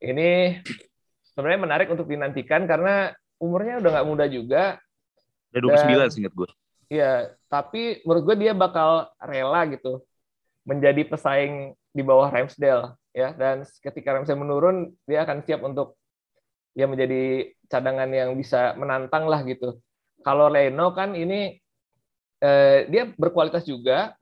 Ini 0.00 0.60
sebenarnya 1.30 1.60
menarik 1.60 1.88
untuk 1.92 2.08
dinantikan 2.08 2.64
karena 2.64 3.12
umurnya 3.36 3.80
udah 3.84 3.90
nggak 4.00 4.08
muda 4.08 4.24
juga, 4.28 4.80
Udah 5.52 5.60
29 5.84 6.00
Dan- 6.00 6.12
seinget 6.12 6.32
gue. 6.32 6.48
Iya, 6.90 7.38
tapi 7.46 8.02
menurut 8.02 8.22
gue 8.26 8.36
dia 8.42 8.52
bakal 8.56 9.06
rela 9.22 9.62
gitu 9.70 10.02
menjadi 10.66 11.06
pesaing 11.06 11.78
di 11.94 12.02
bawah 12.02 12.26
Ramsdale 12.30 12.98
ya 13.14 13.30
dan 13.34 13.62
ketika 13.62 14.14
Ramsdale 14.14 14.42
menurun 14.42 14.76
dia 15.06 15.22
akan 15.22 15.42
siap 15.46 15.62
untuk 15.62 15.94
ya 16.74 16.86
menjadi 16.90 17.50
cadangan 17.70 18.10
yang 18.10 18.34
bisa 18.34 18.74
menantang 18.74 19.30
lah 19.30 19.42
gitu. 19.46 19.78
Kalau 20.26 20.50
Leno 20.50 20.90
kan 20.90 21.14
ini 21.14 21.58
eh, 22.42 22.78
dia 22.90 23.06
berkualitas 23.14 23.66
juga 23.66 24.14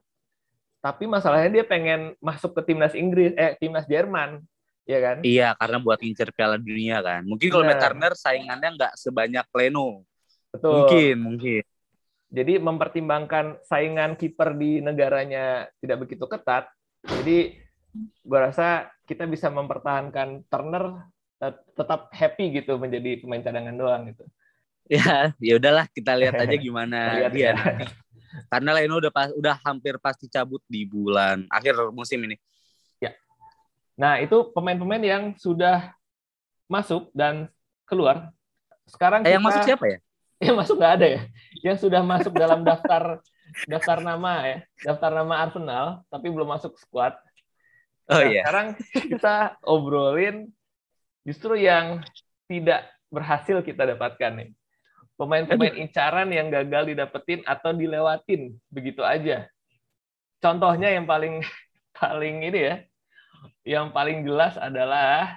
tapi 0.79 1.03
masalahnya 1.05 1.61
dia 1.61 1.65
pengen 1.67 2.15
masuk 2.23 2.55
ke 2.55 2.71
timnas 2.71 2.95
Inggris 2.95 3.35
eh 3.35 3.55
timnas 3.59 3.83
Jerman 3.87 4.39
ya 4.89 4.99
kan? 5.03 5.17
Iya, 5.21 5.53
karena 5.53 5.77
buat 5.77 6.01
ngincer 6.01 6.33
Piala 6.33 6.57
Dunia 6.57 6.97
kan. 7.05 7.21
Mungkin 7.21 7.47
kalau 7.53 7.67
Matt. 7.69 7.77
Turner 7.77 8.13
saingannya 8.17 8.69
nggak 8.73 8.93
sebanyak 8.97 9.45
Leno. 9.53 10.01
Betul. 10.49 10.73
Mungkin, 10.81 11.15
mungkin. 11.21 11.63
Jadi 12.29 12.53
mempertimbangkan 12.57 13.61
saingan 13.65 14.17
kiper 14.17 14.57
di 14.57 14.81
negaranya 14.81 15.69
tidak 15.77 16.09
begitu 16.09 16.25
ketat. 16.25 16.69
Jadi 17.05 17.57
gua 18.25 18.49
rasa 18.49 18.89
kita 19.05 19.29
bisa 19.29 19.49
mempertahankan 19.53 20.45
Turner 20.49 21.09
tet- 21.37 21.65
tetap 21.73 22.09
happy 22.13 22.61
gitu 22.61 22.77
menjadi 22.81 23.21
pemain 23.21 23.41
cadangan 23.45 23.77
doang 23.77 24.01
gitu. 24.09 24.25
Ya, 24.89 25.37
ya 25.37 25.53
udahlah 25.61 25.85
kita 25.93 26.17
lihat 26.17 26.33
aja 26.33 26.57
gimana 26.57 26.97
Lihat 27.21 27.33
dia 27.33 27.53
ya. 27.53 27.55
Karena 28.47 28.71
Leno 28.77 28.97
udah 28.97 29.11
pas, 29.11 29.29
udah 29.33 29.55
hampir 29.65 29.97
pasti 29.97 30.29
cabut 30.29 30.61
di 30.69 30.85
bulan 30.85 31.45
akhir 31.49 31.89
musim 31.91 32.21
ini. 32.23 32.37
Nah, 33.99 34.15
itu 34.23 34.47
pemain-pemain 34.55 35.03
yang 35.03 35.23
sudah 35.35 35.91
masuk 36.71 37.11
dan 37.11 37.51
keluar. 37.83 38.31
Sekarang 38.87 39.27
Eh, 39.27 39.35
yang 39.35 39.43
kita- 39.43 39.49
masuk 39.51 39.63
siapa 39.67 39.85
ya? 39.91 39.99
Yang 40.47 40.55
masuk 40.55 40.75
nggak 40.79 40.93
ada 40.95 41.07
ya. 41.11 41.21
Yang 41.67 41.77
sudah 41.83 41.99
masuk 41.99 42.31
dalam 42.31 42.63
daftar 42.63 43.19
daftar 43.67 43.99
nama 43.99 44.33
ya, 44.47 44.57
daftar 44.87 45.11
nama 45.19 45.35
Arsenal 45.43 45.85
tapi 46.07 46.31
belum 46.31 46.47
masuk 46.47 46.79
squad. 46.79 47.11
Oh 48.07 48.23
Nah, 48.23 48.23
iya. 48.23 48.47
Sekarang 48.47 48.67
kita 48.95 49.59
obrolin 49.67 50.47
justru 51.27 51.59
yang 51.59 51.99
tidak 52.47 52.87
berhasil 53.11 53.59
kita 53.67 53.83
dapatkan 53.83 54.31
nih. 54.31 54.49
Pemain-pemain 55.19 55.75
incaran 55.75 56.31
yang 56.31 56.47
gagal 56.47 56.95
didapetin 56.95 57.43
atau 57.43 57.75
dilewatin 57.75 58.55
begitu 58.71 59.03
aja. 59.03 59.51
Contohnya 60.39 60.95
yang 60.95 61.03
paling 61.03 61.43
paling 61.99 62.47
ini 62.47 62.59
ya, 62.71 62.75
yang 63.67 63.91
paling 63.91 64.23
jelas 64.23 64.55
adalah 64.55 65.35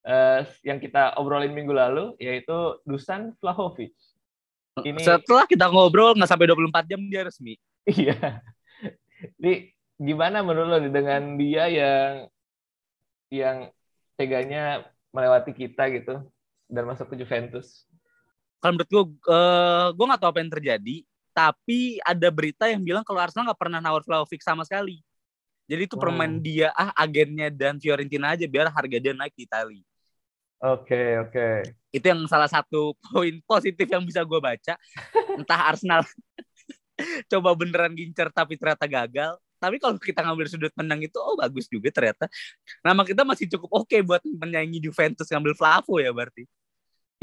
eh, 0.00 0.48
yang 0.64 0.80
kita 0.80 1.12
obrolin 1.20 1.52
minggu 1.52 1.76
lalu 1.76 2.16
yaitu 2.16 2.80
Dusan 2.88 3.36
Vlahovic. 3.36 3.92
Ini 4.80 5.04
Setelah 5.04 5.44
kita 5.44 5.68
ngobrol 5.68 6.16
nggak 6.16 6.32
sampai 6.32 6.48
24 6.48 6.88
jam 6.88 7.00
dia 7.12 7.28
resmi. 7.28 7.60
Iya. 7.84 8.40
Ini 9.36 9.76
gimana 10.00 10.40
menurut 10.40 10.72
lo 10.72 10.78
nih 10.80 10.88
dengan 10.88 11.36
dia 11.36 11.68
yang 11.68 12.12
yang 13.28 13.56
teganya 14.16 14.88
melewati 15.12 15.52
kita 15.52 15.92
gitu 15.92 16.24
dan 16.72 16.82
masuk 16.88 17.12
ke 17.12 17.20
Juventus? 17.20 17.84
Kalau 18.62 18.78
menurut 18.78 18.90
gue, 18.90 19.04
eh, 19.34 19.86
gue 19.90 20.04
nggak 20.06 20.20
tahu 20.22 20.30
apa 20.30 20.40
yang 20.40 20.52
terjadi. 20.54 20.96
Tapi 21.32 21.98
ada 22.04 22.28
berita 22.30 22.64
yang 22.70 22.84
bilang 22.84 23.02
kalau 23.02 23.18
Arsenal 23.18 23.50
nggak 23.50 23.60
pernah 23.60 23.80
nawar 23.82 24.04
Vlahovic 24.06 24.38
sama 24.44 24.62
sekali. 24.62 25.02
Jadi 25.66 25.88
itu 25.88 25.96
Hmm. 25.96 26.04
permain 26.04 26.34
dia, 26.38 26.68
ah 26.76 26.92
agennya 26.94 27.48
dan 27.50 27.80
Fiorentina 27.82 28.36
aja 28.36 28.44
biar 28.46 28.70
harga 28.70 28.98
dia 29.00 29.12
naik 29.16 29.34
di 29.34 29.48
Itali. 29.48 29.80
Oke, 30.62 31.18
oke. 31.18 31.48
Itu 31.90 32.04
yang 32.06 32.22
salah 32.30 32.46
satu 32.46 32.94
poin 33.10 33.34
positif 33.48 33.88
yang 33.90 34.06
bisa 34.06 34.22
gue 34.22 34.38
baca. 34.38 34.78
Entah 35.34 35.60
Arsenal 35.72 36.06
coba 37.32 37.50
beneran 37.58 37.96
gincer 37.98 38.30
tapi 38.30 38.54
ternyata 38.60 38.86
gagal. 38.86 39.34
Tapi 39.62 39.78
kalau 39.78 39.94
kita 39.94 40.26
ngambil 40.26 40.46
sudut 40.50 40.74
pandang 40.74 40.98
itu, 41.06 41.18
oh 41.22 41.38
bagus 41.38 41.70
juga 41.70 41.86
ternyata. 41.94 42.26
Nama 42.82 43.02
kita 43.06 43.22
masih 43.22 43.46
cukup 43.46 43.86
oke 43.86 43.96
buat 44.02 44.22
menyaingi 44.26 44.82
Juventus 44.82 45.30
ngambil 45.30 45.54
Flavo 45.54 46.02
ya 46.02 46.10
berarti. 46.10 46.44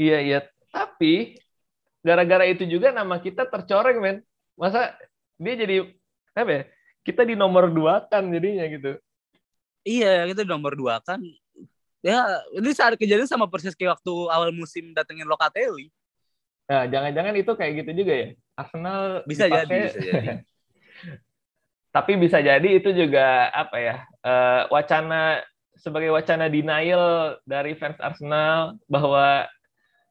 Iya, 0.00 0.18
iya. 0.24 0.40
Tapi 0.70 1.36
gara-gara 2.00 2.46
itu 2.48 2.64
juga 2.64 2.94
nama 2.94 3.18
kita 3.18 3.44
tercoreng, 3.46 3.98
men. 4.00 4.16
Masa 4.56 4.94
dia 5.36 5.54
jadi 5.58 5.76
apa 6.32 6.50
ya? 6.50 6.62
Kita 7.04 7.24
di 7.24 7.34
nomor 7.34 7.68
dua 7.72 8.04
kan 8.06 8.28
jadinya 8.30 8.64
gitu. 8.68 8.96
Iya, 9.82 10.28
itu 10.28 10.42
nomor 10.44 10.76
dua 10.76 11.00
kan. 11.00 11.20
Ya, 12.00 12.24
ini 12.56 12.72
saat 12.72 12.96
kejadian 12.96 13.28
sama 13.28 13.44
persis 13.44 13.76
kayak 13.76 14.00
waktu 14.00 14.12
awal 14.32 14.48
musim 14.52 14.96
datengin 14.96 15.28
Locatelli. 15.28 15.92
Nah, 16.64 16.88
jangan-jangan 16.88 17.34
itu 17.36 17.52
kayak 17.52 17.72
gitu 17.84 17.90
juga 18.04 18.12
ya. 18.14 18.28
Arsenal 18.56 19.26
Bisa 19.28 19.44
dipakai- 19.48 19.68
jadi, 19.68 19.80
bisa 19.90 20.00
jadi. 20.00 20.28
Tapi 21.96 22.12
bisa 22.22 22.38
jadi 22.38 22.68
itu 22.70 22.90
juga 22.94 23.50
apa 23.50 23.76
ya? 23.82 23.96
eh, 24.22 24.62
wacana 24.70 25.42
sebagai 25.80 26.12
wacana 26.12 26.46
denial 26.46 27.36
dari 27.42 27.72
fans 27.74 27.96
Arsenal 27.98 28.76
bahwa 28.86 29.48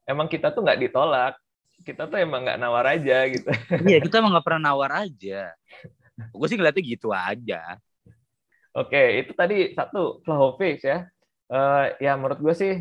emang 0.09 0.25
kita 0.25 0.49
tuh 0.49 0.65
nggak 0.65 0.81
ditolak. 0.89 1.37
Kita 1.85 2.09
tuh 2.09 2.17
emang 2.17 2.43
nggak 2.43 2.59
nawar 2.59 2.97
aja 2.97 3.29
gitu. 3.29 3.47
Iya, 3.87 4.01
kita 4.03 4.19
emang 4.19 4.35
gak 4.35 4.43
pernah 4.43 4.73
nawar 4.73 5.07
aja. 5.07 5.53
Gue 6.35 6.47
sih 6.51 6.57
ngeliatnya 6.59 6.83
gitu 6.83 7.13
aja. 7.15 7.79
Oke, 8.75 9.23
itu 9.23 9.31
tadi 9.31 9.71
satu 9.71 10.19
Vlahovic 10.27 10.83
ya. 10.83 11.07
Eh, 11.49 11.85
ya 12.03 12.19
menurut 12.19 12.41
gue 12.43 12.53
sih 12.57 12.73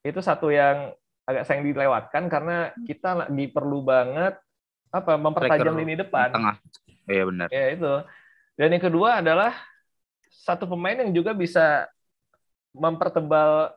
itu 0.00 0.20
satu 0.24 0.48
yang 0.48 0.94
agak 1.26 1.44
sayang 1.44 1.66
dilewatkan 1.66 2.30
karena 2.30 2.70
kita 2.86 3.26
lagi 3.26 3.46
perlu 3.50 3.82
banget 3.82 4.38
apa 4.94 5.18
mempertajam 5.18 5.74
Striker 5.74 5.76
lini 5.76 5.94
depan. 5.98 6.28
Tengah. 6.32 6.56
Iya 7.06 7.22
benar. 7.28 7.48
Ya 7.52 7.64
itu. 7.76 7.92
Dan 8.56 8.68
yang 8.72 8.84
kedua 8.88 9.20
adalah 9.20 9.52
satu 10.32 10.64
pemain 10.64 10.96
yang 10.96 11.12
juga 11.12 11.36
bisa 11.36 11.90
mempertebal 12.72 13.74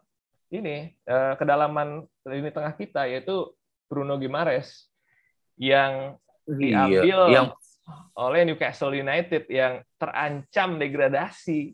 ini 0.50 0.98
uh, 1.06 1.38
kedalaman 1.38 2.06
lini 2.26 2.50
tengah 2.50 2.74
kita 2.74 3.06
yaitu 3.06 3.54
Bruno 3.86 4.18
Gimares 4.18 4.90
yang 5.58 6.18
diambil 6.46 7.04
iya, 7.06 7.18
yang... 7.30 7.48
oleh 8.18 8.42
Newcastle 8.46 8.94
United 8.94 9.46
yang 9.50 9.82
terancam 9.98 10.78
degradasi. 10.78 11.74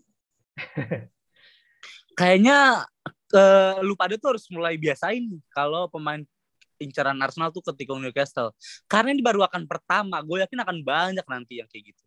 Kayaknya 2.19 2.87
uh, 3.35 3.75
lu 3.83 3.95
pada 3.99 4.15
tuh 4.15 4.35
harus 4.35 4.47
mulai 4.51 4.79
biasain 4.79 5.27
kalau 5.51 5.91
pemain 5.91 6.23
incaran 6.79 7.15
Arsenal 7.19 7.51
tuh 7.51 7.63
ketika 7.71 7.95
Newcastle. 7.95 8.51
Karena 8.87 9.15
ini 9.15 9.23
baru 9.23 9.43
akan 9.47 9.67
pertama, 9.67 10.19
gue 10.23 10.43
yakin 10.43 10.59
akan 10.63 10.77
banyak 10.83 11.25
nanti 11.27 11.59
yang 11.63 11.67
kayak 11.71 11.95
gitu. 11.95 12.03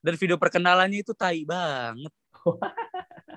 Dan 0.00 0.14
video 0.16 0.36
perkenalannya 0.40 1.04
itu 1.04 1.12
tai 1.12 1.44
banget. 1.44 2.12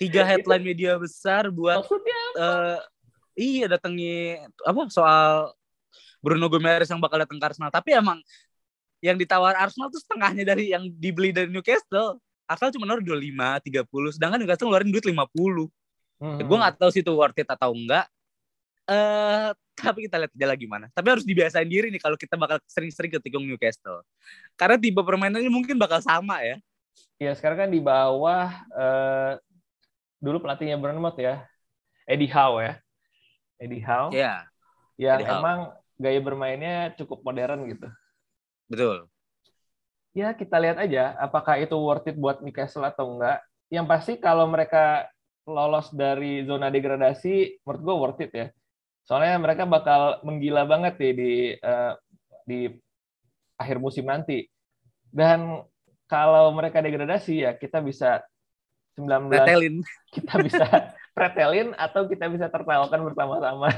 Tiga 0.00 0.24
headline 0.28 0.64
media 0.64 0.96
besar 0.96 1.52
buat 1.52 1.84
uh, 1.84 2.80
iya 3.36 3.68
datangi 3.68 4.40
apa 4.64 4.88
soal 4.88 5.52
Bruno 6.24 6.48
Gomes 6.48 6.88
yang 6.88 7.00
bakal 7.00 7.20
datang 7.20 7.36
ke 7.36 7.44
Arsenal. 7.44 7.72
Tapi 7.72 7.96
emang 7.96 8.20
yang 9.00 9.16
ditawar 9.16 9.56
Arsenal 9.56 9.88
tuh 9.88 10.00
setengahnya 10.00 10.44
dari 10.44 10.72
yang 10.72 10.88
dibeli 10.88 11.32
dari 11.32 11.48
Newcastle. 11.48 12.20
Arsenal 12.44 12.72
cuma 12.76 12.84
naruh 12.84 13.04
25, 13.04 13.62
30, 13.62 14.16
sedangkan 14.16 14.38
Newcastle 14.42 14.68
ngeluarin 14.68 14.92
duit 14.92 15.06
50. 15.06 15.68
Hmm. 16.20 16.36
Ya, 16.36 16.42
gue 16.44 16.56
nggak 16.60 16.74
tahu 16.76 16.90
sih 16.92 17.00
itu 17.00 17.12
worth 17.16 17.40
it 17.40 17.48
atau 17.48 17.72
enggak. 17.72 18.04
Eh, 18.84 18.92
uh, 18.92 19.50
tapi 19.80 20.04
kita 20.04 20.20
lihat 20.20 20.32
aja 20.36 20.46
lagi 20.52 20.68
gimana. 20.68 20.92
Tapi 20.92 21.06
harus 21.08 21.24
dibiasain 21.24 21.64
diri 21.64 21.88
nih 21.88 22.02
kalau 22.02 22.20
kita 22.20 22.36
bakal 22.36 22.60
sering-sering 22.68 23.08
ketikung 23.16 23.48
Newcastle. 23.48 24.04
Karena 24.60 24.76
tipe 24.76 25.00
permainannya 25.00 25.48
mungkin 25.48 25.80
bakal 25.80 26.04
sama 26.04 26.44
ya. 26.44 26.60
Iya, 27.16 27.32
sekarang 27.32 27.68
kan 27.68 27.70
di 27.72 27.80
bawah 27.80 28.52
uh, 28.76 29.32
dulu 30.20 30.38
pelatihnya 30.44 30.76
Bournemouth 30.76 31.18
ya. 31.18 31.48
Eddie 32.06 32.30
Howe 32.30 32.60
ya. 32.60 32.74
Eddie 33.56 33.84
Howe. 33.84 34.12
Iya. 34.14 34.46
Yang 35.00 35.18
Eddie 35.24 35.32
emang 35.32 35.58
Howe. 35.72 35.76
gaya 35.96 36.20
bermainnya 36.20 36.76
cukup 37.00 37.24
modern 37.24 37.66
gitu. 37.66 37.88
Betul. 38.70 38.96
Ya, 40.10 40.34
kita 40.34 40.58
lihat 40.58 40.78
aja 40.78 41.14
apakah 41.18 41.58
itu 41.58 41.74
worth 41.78 42.06
it 42.10 42.18
buat 42.18 42.42
Newcastle 42.44 42.86
atau 42.86 43.18
enggak. 43.18 43.42
Yang 43.70 43.86
pasti 43.86 44.12
kalau 44.18 44.46
mereka 44.50 45.06
lolos 45.46 45.90
dari 45.94 46.42
zona 46.46 46.70
degradasi, 46.70 47.62
menurut 47.62 47.80
gue 47.82 47.96
worth 47.96 48.22
it 48.22 48.32
ya 48.34 48.46
Soalnya 49.10 49.42
mereka 49.42 49.66
bakal 49.66 50.22
menggila 50.22 50.62
banget 50.70 50.94
nih 51.02 51.12
di 51.18 51.32
uh, 51.58 51.98
di 52.46 52.70
akhir 53.58 53.82
musim 53.82 54.06
nanti. 54.06 54.46
Dan 55.10 55.66
kalau 56.06 56.54
mereka 56.54 56.78
degradasi 56.78 57.42
ya 57.42 57.58
kita 57.58 57.82
bisa 57.82 58.22
19 58.98 59.30
pretelin. 59.30 59.74
kita 60.14 60.34
bisa 60.42 60.66
pretelin 61.14 61.68
atau 61.76 62.06
kita 62.06 62.26
bisa 62.30 62.46
tertawakan 62.48 63.00
bersama-sama. 63.10 63.68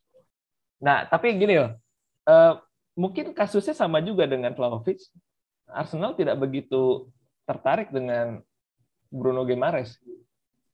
nah, 0.86 1.06
tapi 1.06 1.36
gini 1.38 1.60
loh. 1.60 1.72
Uh, 2.24 2.56
mungkin 2.96 3.36
kasusnya 3.36 3.76
sama 3.76 4.00
juga 4.00 4.24
dengan 4.24 4.54
Vlahovic. 4.56 5.02
Arsenal 5.68 6.16
tidak 6.16 6.38
begitu 6.40 7.08
tertarik 7.44 7.92
dengan 7.92 8.40
Bruno 9.12 9.44
Guimaraes. 9.44 9.98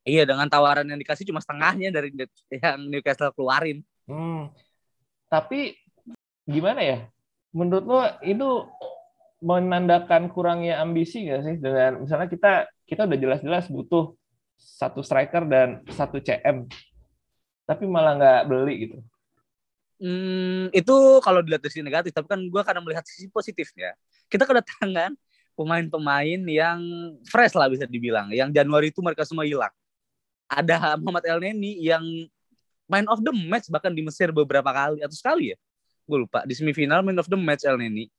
Iya, 0.06 0.24
dengan 0.24 0.48
tawaran 0.48 0.88
yang 0.88 0.96
dikasih 0.96 1.28
cuma 1.28 1.44
setengahnya 1.44 1.92
dari 1.92 2.08
yang 2.50 2.80
Newcastle 2.88 3.36
keluarin. 3.36 3.84
Hmm. 4.08 4.48
Tapi 5.28 5.76
gimana 6.48 6.80
ya? 6.80 6.98
Menurut 7.52 7.84
lo 7.84 8.00
itu 8.24 8.48
menandakan 9.40 10.28
kurangnya 10.28 10.78
ambisi 10.84 11.24
nggak 11.26 11.40
sih? 11.42 11.56
Dengan 11.56 12.04
misalnya 12.04 12.28
kita 12.28 12.68
kita 12.84 13.08
udah 13.08 13.18
jelas-jelas 13.18 13.66
butuh 13.72 14.12
satu 14.60 15.00
striker 15.00 15.48
dan 15.48 15.80
satu 15.88 16.20
CM, 16.20 16.68
tapi 17.64 17.88
malah 17.88 18.16
nggak 18.20 18.40
beli 18.46 18.74
gitu. 18.88 18.98
Hmm, 20.00 20.72
itu 20.72 20.96
kalau 21.20 21.44
dilihat 21.44 21.60
dari 21.60 21.72
sisi 21.72 21.84
negatif, 21.84 22.12
tapi 22.16 22.28
kan 22.28 22.40
gue 22.40 22.62
kadang 22.64 22.84
melihat 22.84 23.04
sisi 23.04 23.28
positifnya. 23.28 23.92
Kita 24.32 24.48
kedatangan 24.48 25.12
pemain-pemain 25.56 26.40
yang 26.48 26.80
fresh 27.28 27.52
lah 27.52 27.68
bisa 27.68 27.84
dibilang, 27.84 28.32
yang 28.32 28.48
Januari 28.48 28.92
itu 28.92 29.04
mereka 29.04 29.28
semua 29.28 29.44
hilang. 29.44 29.72
Ada 30.48 30.96
Muhammad 31.00 31.24
El 31.28 31.40
Neni 31.40 31.80
yang 31.84 32.02
man 32.88 33.06
of 33.06 33.22
the 33.22 33.32
match 33.32 33.68
bahkan 33.70 33.92
di 33.92 34.02
Mesir 34.02 34.32
beberapa 34.32 34.66
kali 34.72 35.04
atau 35.04 35.14
sekali 35.14 35.54
ya? 35.54 35.56
Gue 36.08 36.26
lupa. 36.26 36.42
Di 36.42 36.58
semifinal 36.58 37.06
man 37.06 37.20
of 37.20 37.28
the 37.30 37.38
match 37.38 37.62
El 37.62 37.78
Neni 37.78 38.10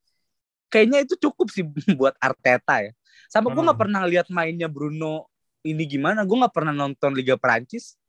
kayaknya 0.71 1.03
itu 1.03 1.19
cukup 1.19 1.51
sih 1.51 1.67
buat 1.99 2.15
Arteta 2.17 2.87
ya. 2.87 2.91
Sama 3.27 3.51
gue 3.51 3.59
nggak 3.59 3.75
hmm. 3.75 3.83
pernah 3.87 4.01
lihat 4.07 4.27
mainnya 4.31 4.71
Bruno 4.71 5.27
ini 5.61 5.83
gimana. 5.83 6.23
Gue 6.23 6.39
nggak 6.39 6.55
pernah 6.55 6.71
nonton 6.71 7.11
Liga 7.11 7.35
Perancis. 7.35 7.99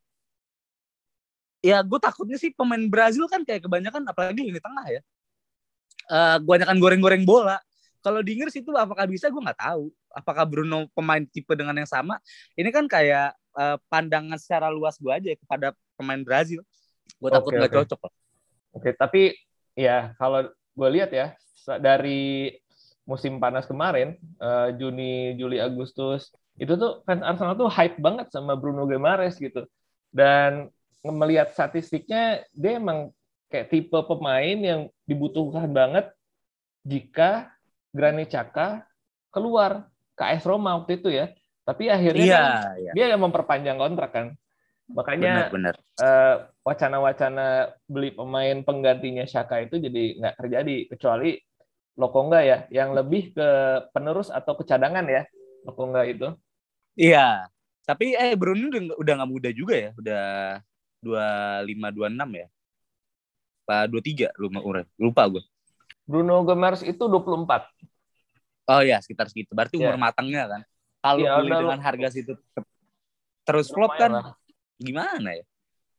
Ya 1.63 1.83
gue 1.83 1.99
takutnya 1.99 2.39
sih 2.39 2.51
pemain 2.55 2.81
Brazil 2.87 3.27
kan 3.31 3.43
kayak 3.47 3.67
kebanyakan 3.67 4.03
apalagi 4.07 4.47
ini 4.47 4.59
tengah 4.59 4.87
ya. 4.87 5.01
Uh, 6.11 6.37
kebanyakan 6.43 6.77
goreng-goreng 6.79 7.23
bola. 7.27 7.59
Kalau 8.03 8.19
di 8.19 8.35
Inggris 8.35 8.59
itu 8.59 8.71
apakah 8.75 9.07
bisa 9.07 9.31
gue 9.31 9.39
nggak 9.39 9.63
tahu. 9.63 9.91
Apakah 10.11 10.43
Bruno 10.43 10.91
pemain 10.91 11.23
tipe 11.23 11.55
dengan 11.55 11.75
yang 11.79 11.87
sama? 11.87 12.19
Ini 12.59 12.71
kan 12.75 12.91
kayak 12.91 13.35
uh, 13.55 13.79
pandangan 13.87 14.39
secara 14.39 14.75
luas 14.75 14.99
gue 14.99 15.13
aja 15.13 15.31
kepada 15.39 15.71
pemain 15.95 16.19
Brazil. 16.19 16.67
Gue 17.23 17.31
takut 17.31 17.55
nggak 17.55 17.71
okay. 17.71 17.79
cocok 17.87 18.11
oke 18.73 18.83
okay, 18.83 18.93
tapi 18.97 19.23
ya 19.77 20.17
kalau 20.17 20.49
gue 20.49 20.89
lihat 20.89 21.13
ya 21.13 21.37
dari 21.81 22.53
musim 23.03 23.43
panas 23.43 23.67
kemarin 23.67 24.15
uh, 24.39 24.71
Juni 24.79 25.35
Juli 25.35 25.59
Agustus 25.59 26.31
itu 26.61 26.77
tuh 26.79 27.03
fans 27.03 27.25
Arsenal 27.25 27.59
tuh 27.59 27.71
hype 27.71 27.99
banget 27.99 28.31
sama 28.31 28.55
Bruno 28.55 28.87
Guimaraes 28.87 29.41
gitu 29.41 29.67
dan 30.15 30.71
melihat 31.03 31.51
statistiknya 31.51 32.47
dia 32.55 32.79
emang 32.79 33.11
kayak 33.51 33.69
tipe 33.69 33.99
pemain 34.07 34.57
yang 34.57 34.81
dibutuhkan 35.05 35.67
banget 35.69 36.09
jika 36.87 37.51
Granit 37.93 38.33
Xhaka 38.33 38.87
keluar 39.29 39.91
ke 40.17 40.23
AS 40.25 40.47
Roma 40.47 40.79
waktu 40.81 41.03
itu 41.03 41.11
ya. 41.13 41.33
Tapi 41.63 41.87
akhirnya 41.87 42.27
iya, 42.27 42.41
kan 42.43 42.55
iya. 42.81 42.93
dia 42.97 43.07
yang 43.15 43.23
memperpanjang 43.23 43.79
kontrak 43.79 44.11
kan. 44.11 44.27
Makanya 44.93 45.49
benar, 45.49 45.77
benar. 45.77 45.77
Uh, 46.01 46.37
wacana-wacana 46.67 47.71
beli 47.87 48.11
pemain 48.13 48.57
penggantinya 48.67 49.25
Xhaka 49.29 49.63
itu 49.69 49.79
jadi 49.79 50.19
nggak 50.19 50.37
terjadi 50.43 50.77
kecuali 50.91 51.39
Lokonga 51.93 52.41
ya, 52.41 52.59
yang 52.73 52.97
lebih 52.97 53.37
ke 53.37 53.49
penerus 53.93 54.33
atau 54.33 54.57
ke 54.57 54.65
cadangan 54.65 55.05
ya 55.05 55.29
Lokonga 55.69 56.09
itu. 56.09 56.33
Iya, 56.97 57.49
tapi 57.85 58.17
eh 58.17 58.37
Bruno 58.37 58.69
udah 58.97 59.13
nggak 59.21 59.31
muda 59.31 59.51
juga 59.53 59.75
ya, 59.77 59.91
udah 59.97 60.25
dua 61.03 61.27
lima 61.67 61.89
dua 61.91 62.07
enam 62.13 62.31
ya, 62.31 62.47
pak 63.65 63.91
dua 63.91 64.01
tiga 64.05 64.29
lupa 64.39 64.85
lupa 64.97 65.23
gue. 65.29 65.43
Bruno 66.03 66.43
Gemers 66.43 66.83
itu 66.83 66.99
24. 66.99 67.71
Oh 68.71 68.83
ya, 68.83 68.99
sekitar 69.03 69.31
segitu. 69.31 69.55
Berarti 69.55 69.79
umur 69.79 69.95
yeah. 69.95 70.03
matangnya 70.03 70.43
kan. 70.51 70.61
Kalau 71.03 71.25
yeah, 71.27 71.39
beli 71.39 71.51
dengan 71.51 71.81
harga 71.83 72.09
situ 72.15 72.33
terus 73.43 73.75
flop 73.75 73.99
kan 73.99 74.11
lah. 74.11 74.25
gimana 74.79 75.35
ya? 75.35 75.43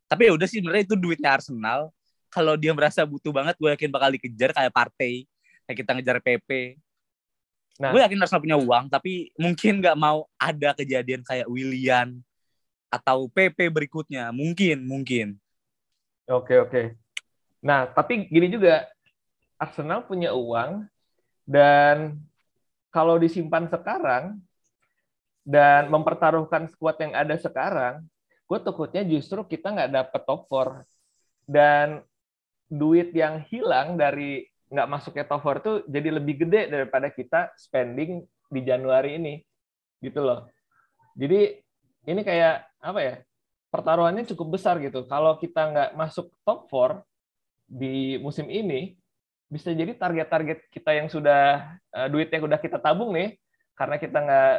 Tapi 0.07 0.31
ya 0.31 0.33
udah 0.35 0.47
sih 0.47 0.63
sebenarnya 0.63 0.85
itu 0.87 0.95
duitnya 0.95 1.35
Arsenal. 1.35 1.91
Kalau 2.31 2.55
dia 2.57 2.71
merasa 2.73 3.03
butuh 3.03 3.29
banget, 3.29 3.59
gue 3.59 3.69
yakin 3.69 3.89
bakal 3.93 4.09
dikejar 4.15 4.55
kayak 4.55 4.73
partai. 4.73 5.27
Kayak 5.65 5.77
kita 5.83 5.91
ngejar 5.95 6.17
PP. 6.19 6.49
Nah. 7.81 7.89
Gue 7.89 8.01
yakin 8.05 8.21
Arsenal 8.21 8.43
punya 8.43 8.59
uang, 8.59 8.85
tapi 8.91 9.33
mungkin 9.33 9.81
nggak 9.81 9.97
mau 9.97 10.29
ada 10.37 10.77
kejadian 10.77 11.25
kayak 11.25 11.49
William 11.49 12.21
atau 12.93 13.25
PP 13.25 13.73
berikutnya. 13.73 14.29
Mungkin, 14.29 14.85
mungkin. 14.85 15.27
Oke, 16.29 16.61
oke. 16.61 16.93
Nah, 17.63 17.89
tapi 17.89 18.29
gini 18.29 18.53
juga, 18.53 18.85
Arsenal 19.57 20.05
punya 20.05 20.35
uang 20.35 20.85
dan 21.47 22.19
kalau 22.93 23.17
disimpan 23.17 23.65
sekarang 23.67 24.37
dan 25.43 25.89
mempertaruhkan 25.89 26.69
skuad 26.69 26.95
yang 27.01 27.17
ada 27.17 27.35
sekarang, 27.35 28.05
gue 28.45 28.59
takutnya 28.61 29.01
justru 29.01 29.41
kita 29.43 29.73
nggak 29.73 29.91
dapet 29.91 30.21
top 30.23 30.45
4 30.45 30.85
dan 31.49 31.87
duit 32.69 33.11
yang 33.11 33.41
hilang 33.49 33.97
dari 33.97 34.47
nggak 34.73 34.89
masuknya 34.89 35.25
top 35.29 35.45
4 35.45 35.61
tuh 35.61 35.75
jadi 35.85 36.09
lebih 36.17 36.41
gede 36.45 36.65
daripada 36.73 37.13
kita 37.13 37.53
spending 37.53 38.25
di 38.49 38.61
Januari 38.65 39.21
ini, 39.21 39.37
gitu 40.01 40.25
loh. 40.25 40.49
Jadi 41.13 41.61
ini 42.09 42.21
kayak 42.25 42.65
apa 42.81 42.99
ya? 42.99 43.15
Pertaruhannya 43.69 44.25
cukup 44.33 44.57
besar 44.57 44.81
gitu. 44.81 45.05
Kalau 45.05 45.37
kita 45.37 45.69
nggak 45.69 45.89
masuk 45.93 46.33
top 46.41 46.65
4 46.69 47.05
di 47.69 48.17
musim 48.17 48.49
ini, 48.49 48.97
bisa 49.53 49.69
jadi 49.69 49.93
target-target 49.93 50.65
kita 50.73 50.97
yang 50.97 51.07
sudah 51.13 51.77
uh, 51.93 52.09
duit 52.09 52.33
yang 52.33 52.49
udah 52.49 52.57
kita 52.57 52.81
tabung 52.81 53.13
nih 53.13 53.37
karena 53.77 54.01
kita 54.01 54.17
nggak 54.17 54.55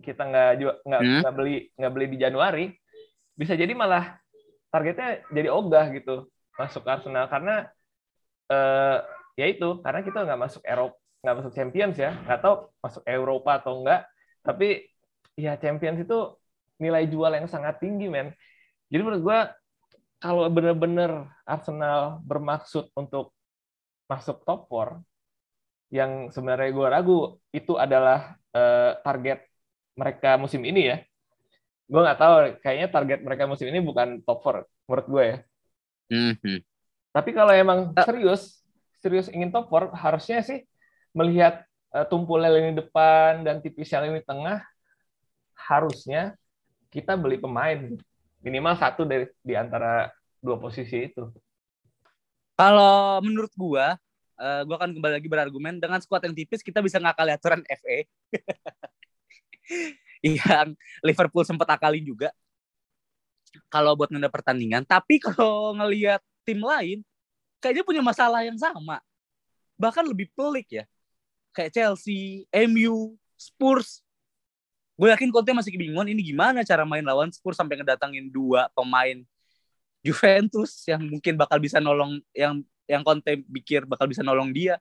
kita 0.00 0.22
nggak 0.24 0.50
nggak 0.88 1.02
hmm? 1.04 1.36
beli 1.36 1.68
nggak 1.76 1.92
beli 1.92 2.06
di 2.08 2.16
Januari 2.16 2.64
bisa 3.36 3.52
jadi 3.52 3.68
malah 3.76 4.16
targetnya 4.72 5.28
jadi 5.28 5.48
ogah 5.52 5.92
gitu 5.92 6.32
masuk 6.56 6.88
Arsenal 6.88 7.28
karena 7.28 7.68
uh, 8.48 9.04
ya 9.38 9.46
itu 9.46 9.82
karena 9.84 10.00
kita 10.02 10.18
nggak 10.26 10.40
masuk 10.40 10.62
Eropa 10.66 11.00
nggak 11.20 11.36
masuk 11.36 11.52
Champions 11.52 11.96
ya, 12.00 12.16
nggak 12.24 12.40
tahu 12.40 12.54
masuk 12.80 13.02
Eropa 13.04 13.60
atau 13.60 13.72
enggak. 13.80 14.08
Tapi 14.40 14.88
ya 15.36 15.60
Champions 15.60 16.00
itu 16.00 16.18
nilai 16.80 17.04
jual 17.12 17.28
yang 17.36 17.44
sangat 17.44 17.76
tinggi, 17.76 18.08
men. 18.08 18.32
Jadi 18.88 19.00
menurut 19.04 19.22
gue 19.22 19.38
kalau 20.20 20.48
benar-benar 20.48 21.28
Arsenal 21.44 22.24
bermaksud 22.24 22.88
untuk 22.96 23.36
masuk 24.08 24.42
top 24.48 24.66
4, 24.72 25.92
yang 25.92 26.32
sebenarnya 26.32 26.72
gue 26.72 26.86
ragu 26.88 27.20
itu 27.52 27.76
adalah 27.76 28.34
uh, 28.56 28.96
target 29.04 29.44
mereka 29.94 30.40
musim 30.40 30.64
ini 30.64 30.88
ya. 30.88 30.96
Gue 31.84 32.00
nggak 32.00 32.18
tahu, 32.18 32.34
kayaknya 32.64 32.88
target 32.88 33.20
mereka 33.20 33.44
musim 33.44 33.68
ini 33.68 33.84
bukan 33.84 34.24
top 34.24 34.40
4 34.40 34.88
menurut 34.88 35.06
gue 35.06 35.24
ya. 35.24 35.36
Mm-hmm. 36.10 36.58
Tapi 37.12 37.30
kalau 37.36 37.52
emang 37.52 37.92
eh. 37.92 38.06
serius, 38.08 38.59
serius 39.00 39.32
ingin 39.32 39.50
top 39.50 39.72
4, 39.72 39.96
harusnya 39.96 40.44
sih 40.44 40.62
melihat 41.16 41.64
uh, 41.92 42.06
tumpulnya 42.06 42.52
lini 42.52 42.76
depan 42.76 43.42
dan 43.42 43.58
tipisnya 43.58 44.06
lini 44.06 44.22
tengah, 44.22 44.62
harusnya 45.56 46.36
kita 46.90 47.14
beli 47.18 47.38
pemain 47.38 47.96
minimal 48.40 48.74
satu 48.76 49.04
dari 49.04 49.28
di 49.44 49.54
antara 49.54 50.08
dua 50.40 50.56
posisi 50.56 51.10
itu. 51.10 51.28
Kalau 52.56 53.20
menurut 53.24 53.52
gua, 53.56 53.96
uh, 54.36 54.62
gua 54.68 54.76
akan 54.84 54.96
kembali 54.96 55.14
lagi 55.16 55.28
berargumen 55.28 55.80
dengan 55.80 56.00
skuad 56.00 56.24
yang 56.28 56.36
tipis 56.36 56.60
kita 56.60 56.84
bisa 56.84 57.00
ngakali 57.00 57.32
aturan 57.32 57.64
FA. 57.64 57.98
yang 60.20 60.76
Liverpool 61.00 61.44
sempat 61.48 61.68
akalin 61.72 62.04
juga. 62.04 62.28
Kalau 63.66 63.98
buat 63.98 64.12
nunda 64.14 64.30
pertandingan, 64.30 64.86
tapi 64.86 65.18
kalau 65.18 65.74
ngelihat 65.74 66.22
tim 66.46 66.62
lain 66.62 67.02
kayaknya 67.60 67.84
punya 67.86 68.02
masalah 68.02 68.42
yang 68.42 68.56
sama. 68.56 68.98
Bahkan 69.76 70.04
lebih 70.08 70.32
pelik 70.32 70.82
ya. 70.82 70.84
Kayak 71.52 71.72
Chelsea, 71.76 72.48
MU, 72.52 73.14
Spurs, 73.36 74.04
gue 75.00 75.08
yakin 75.08 75.32
Conte 75.32 75.56
masih 75.56 75.72
kebingungan 75.72 76.12
ini 76.12 76.20
gimana 76.20 76.60
cara 76.60 76.84
main 76.84 77.00
lawan 77.00 77.32
Spurs 77.32 77.56
sampai 77.56 77.80
ngedatangin 77.80 78.28
dua 78.28 78.68
pemain 78.76 79.24
Juventus 80.04 80.84
yang 80.84 81.00
mungkin 81.08 81.40
bakal 81.40 81.56
bisa 81.56 81.80
nolong 81.80 82.20
yang 82.36 82.60
yang 82.84 83.00
Conte 83.00 83.40
pikir 83.48 83.88
bakal 83.88 84.04
bisa 84.04 84.20
nolong 84.20 84.52
dia. 84.52 84.76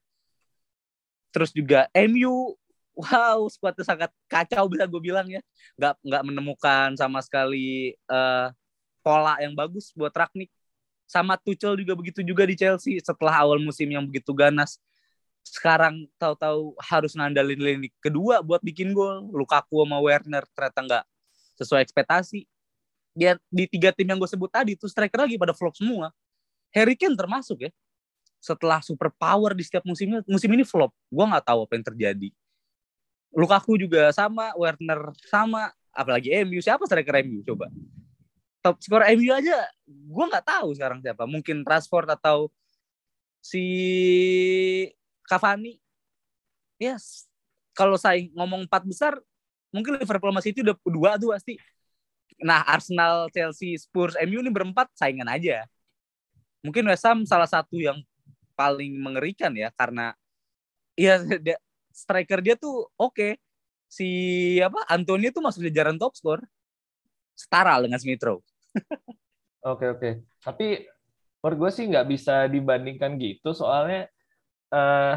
Terus 1.32 1.56
juga 1.56 1.88
MU, 1.96 2.58
wow, 3.00 3.48
skuadnya 3.48 3.86
sangat 3.86 4.12
kacau 4.28 4.68
bisa 4.68 4.84
gue 4.90 5.00
bilang 5.00 5.28
ya. 5.32 5.40
Nggak 5.80 5.94
nggak 6.04 6.24
menemukan 6.28 6.90
sama 7.00 7.24
sekali 7.24 7.96
uh, 8.12 8.52
pola 9.00 9.40
yang 9.40 9.56
bagus 9.56 9.96
buat 9.96 10.12
Ragnik. 10.12 10.52
Sama 11.10 11.42
Tuchel 11.42 11.82
juga 11.82 11.98
begitu 11.98 12.22
juga 12.22 12.46
di 12.46 12.54
Chelsea 12.54 13.02
setelah 13.02 13.42
awal 13.42 13.58
musim 13.58 13.90
yang 13.90 14.06
begitu 14.06 14.30
ganas 14.30 14.78
sekarang 15.50 16.06
tahu-tahu 16.22 16.78
harus 16.78 17.18
ngandalin 17.18 17.58
lini 17.58 17.90
kedua 18.04 18.46
buat 18.46 18.62
bikin 18.62 18.94
gol. 18.94 19.26
Lukaku 19.34 19.82
sama 19.82 19.98
Werner 19.98 20.44
ternyata 20.54 20.80
nggak 20.86 21.04
sesuai 21.58 21.82
ekspektasi. 21.84 22.46
Dia 23.18 23.36
di 23.50 23.66
tiga 23.66 23.90
tim 23.92 24.08
yang 24.08 24.22
gue 24.22 24.30
sebut 24.30 24.48
tadi 24.52 24.78
tuh 24.78 24.88
striker 24.88 25.26
lagi 25.26 25.36
pada 25.36 25.52
flop 25.52 25.76
semua. 25.76 26.14
Harry 26.70 26.94
Kane 26.94 27.18
termasuk 27.18 27.66
ya. 27.66 27.72
Setelah 28.40 28.80
super 28.80 29.12
power 29.12 29.52
di 29.52 29.66
setiap 29.68 29.84
musimnya, 29.84 30.24
musim 30.24 30.48
ini 30.54 30.64
flop. 30.64 30.94
Gue 31.12 31.26
nggak 31.26 31.44
tahu 31.44 31.68
apa 31.68 31.74
yang 31.76 31.86
terjadi. 31.92 32.30
Lukaku 33.36 33.76
juga 33.76 34.10
sama, 34.16 34.56
Werner 34.56 35.12
sama, 35.28 35.74
apalagi 35.92 36.32
MU. 36.48 36.64
Siapa 36.64 36.88
striker 36.88 37.20
MU 37.26 37.44
coba? 37.44 37.68
Top 38.60 38.76
skor 38.84 39.08
MU 39.16 39.32
aja 39.32 39.64
gue 39.88 40.26
nggak 40.28 40.46
tahu 40.46 40.76
sekarang 40.76 41.00
siapa. 41.00 41.24
Mungkin 41.24 41.64
Rashford 41.64 42.12
atau 42.12 42.52
si 43.40 43.64
Cavani. 45.24 45.80
Yes. 46.76 47.28
Kalau 47.72 47.96
saya 47.96 48.20
ngomong 48.36 48.68
empat 48.68 48.84
besar 48.84 49.16
mungkin 49.72 50.02
Liverpool 50.02 50.34
masih 50.36 50.52
itu 50.52 50.62
udah 50.66 50.76
dua 50.84 51.12
tuh 51.16 51.32
pasti. 51.32 51.56
Nah 52.44 52.64
Arsenal 52.68 53.32
Chelsea 53.32 53.80
Spurs 53.80 54.20
MU 54.28 54.44
ini 54.44 54.52
berempat 54.52 54.92
saingan 54.92 55.32
aja. 55.32 55.64
Mungkin 56.60 56.84
West 56.92 57.08
Ham 57.08 57.24
salah 57.24 57.48
satu 57.48 57.80
yang 57.80 58.04
paling 58.60 58.92
mengerikan 59.00 59.56
ya 59.56 59.72
karena 59.72 60.12
ya 61.00 61.16
striker 61.96 62.44
dia 62.44 62.60
tuh 62.60 62.92
oke. 63.00 63.16
Okay. 63.16 63.34
si 63.90 64.06
apa 64.62 64.86
Antonio 64.86 65.34
tuh 65.34 65.42
masuk 65.42 65.66
jajaran 65.66 65.98
top 65.98 66.14
score. 66.14 66.44
Setara 67.34 67.80
dengan 67.80 67.98
Smith 67.98 68.20
Rowe 68.20 68.49
oke 69.66 69.86
oke. 69.98 70.10
Tapi 70.44 70.86
menurut 71.40 71.58
gue 71.58 71.72
sih 71.72 71.86
nggak 71.88 72.08
bisa 72.10 72.46
dibandingkan 72.52 73.16
gitu 73.16 73.56
soalnya 73.56 74.12
uh, 74.76 75.16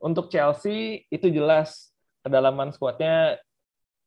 untuk 0.00 0.30
Chelsea 0.32 1.04
itu 1.12 1.28
jelas 1.28 1.92
kedalaman 2.24 2.72
skuadnya 2.72 3.36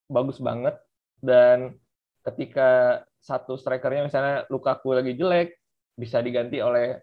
bagus 0.09 0.41
banget. 0.41 0.77
Dan 1.23 1.79
ketika 2.23 3.01
satu 3.23 3.55
strikernya 3.55 4.07
misalnya 4.07 4.36
Lukaku 4.51 4.91
lagi 4.91 5.15
jelek 5.15 5.55
bisa 5.95 6.19
diganti 6.19 6.59
oleh 6.59 6.99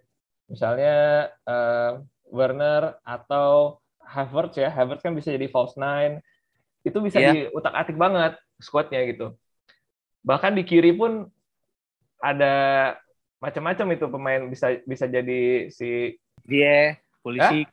misalnya 0.51 1.31
uh, 1.47 2.03
Werner 2.29 2.99
atau 3.07 3.79
Havertz 4.03 4.59
ya. 4.59 4.69
Havertz 4.69 5.07
kan 5.07 5.15
bisa 5.15 5.31
jadi 5.31 5.47
false 5.49 5.79
nine. 5.79 6.19
Itu 6.83 6.99
bisa 7.05 7.23
yeah. 7.23 7.49
diutak 7.49 7.75
atik 7.77 7.97
banget 7.97 8.37
skuadnya 8.59 9.01
gitu. 9.07 9.37
Bahkan 10.27 10.59
di 10.59 10.63
kiri 10.67 10.93
pun 10.93 11.31
ada 12.21 12.55
macam-macam 13.41 13.87
itu 13.97 14.07
pemain 14.13 14.43
bisa 14.53 14.77
bisa 14.85 15.09
jadi 15.09 15.73
si 15.73 16.21
dia 16.45 17.01
polisi 17.25 17.65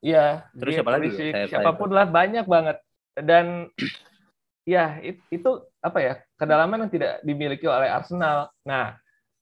iya 0.00 0.46
terus 0.54 0.78
siapa 0.78 0.94
lagi? 0.94 1.10
Ya? 1.10 1.50
siapa 1.50 1.74
pun 1.74 1.90
lah 1.90 2.06
banyak 2.06 2.46
banget. 2.46 2.78
Dan 3.18 3.70
ya 4.66 5.02
itu 5.02 5.50
apa 5.82 5.98
ya 5.98 6.14
kedalaman 6.38 6.86
yang 6.86 6.92
tidak 6.94 7.12
dimiliki 7.26 7.66
oleh 7.66 7.90
Arsenal. 7.90 8.54
Nah 8.62 8.94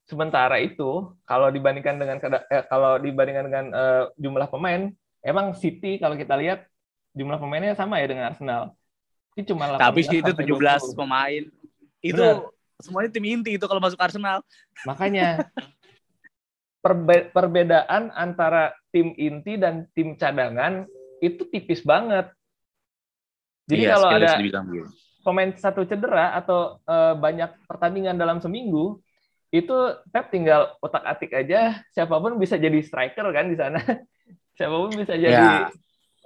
sementara 0.08 0.60
itu 0.60 1.12
kalau 1.24 1.48
dibandingkan 1.48 1.96
dengan 1.96 2.16
eh, 2.48 2.64
kalau 2.68 3.00
dibandingkan 3.00 3.44
dengan 3.48 3.66
uh, 3.72 4.02
jumlah 4.20 4.48
pemain 4.52 4.92
emang 5.24 5.56
City 5.56 5.96
kalau 5.96 6.16
kita 6.16 6.36
lihat 6.36 6.68
jumlah 7.16 7.40
pemainnya 7.40 7.76
sama 7.76 8.00
ya 8.00 8.08
dengan 8.08 8.32
Arsenal. 8.32 8.72
Ini 9.34 9.42
cuma 9.50 9.74
tapi 9.76 10.06
sih 10.06 10.22
itu 10.22 10.30
17 10.30 10.44
20. 10.46 11.00
pemain. 11.00 11.42
Itu 12.04 12.20
Benar. 12.20 12.53
Semuanya 12.82 13.10
tim 13.12 13.26
inti 13.26 13.54
itu 13.54 13.64
kalau 13.66 13.78
masuk 13.78 14.00
Arsenal 14.00 14.42
makanya 14.82 15.44
perbe 16.84 17.32
perbedaan 17.32 18.12
antara 18.12 18.76
tim 18.92 19.16
inti 19.16 19.56
dan 19.56 19.88
tim 19.96 20.20
cadangan 20.20 20.84
itu 21.24 21.48
tipis 21.48 21.80
banget. 21.80 22.28
Jadi 23.64 23.88
iya, 23.88 23.96
kalau 23.96 24.08
ada 24.12 24.36
pemain 25.24 25.50
satu 25.56 25.88
cedera 25.88 26.36
atau 26.36 26.76
uh, 26.84 27.16
banyak 27.16 27.48
pertandingan 27.64 28.20
dalam 28.20 28.44
seminggu, 28.44 29.00
itu 29.48 29.72
Pep 30.12 30.28
tinggal 30.28 30.76
otak-atik 30.84 31.32
aja 31.32 31.80
siapa 31.96 32.20
pun 32.20 32.36
bisa 32.36 32.60
jadi 32.60 32.76
striker 32.84 33.32
kan 33.32 33.48
di 33.48 33.56
sana. 33.56 33.80
siapa 34.60 34.76
pun 34.76 34.92
bisa 34.92 35.16
jadi 35.16 35.32
yeah. 35.32 35.72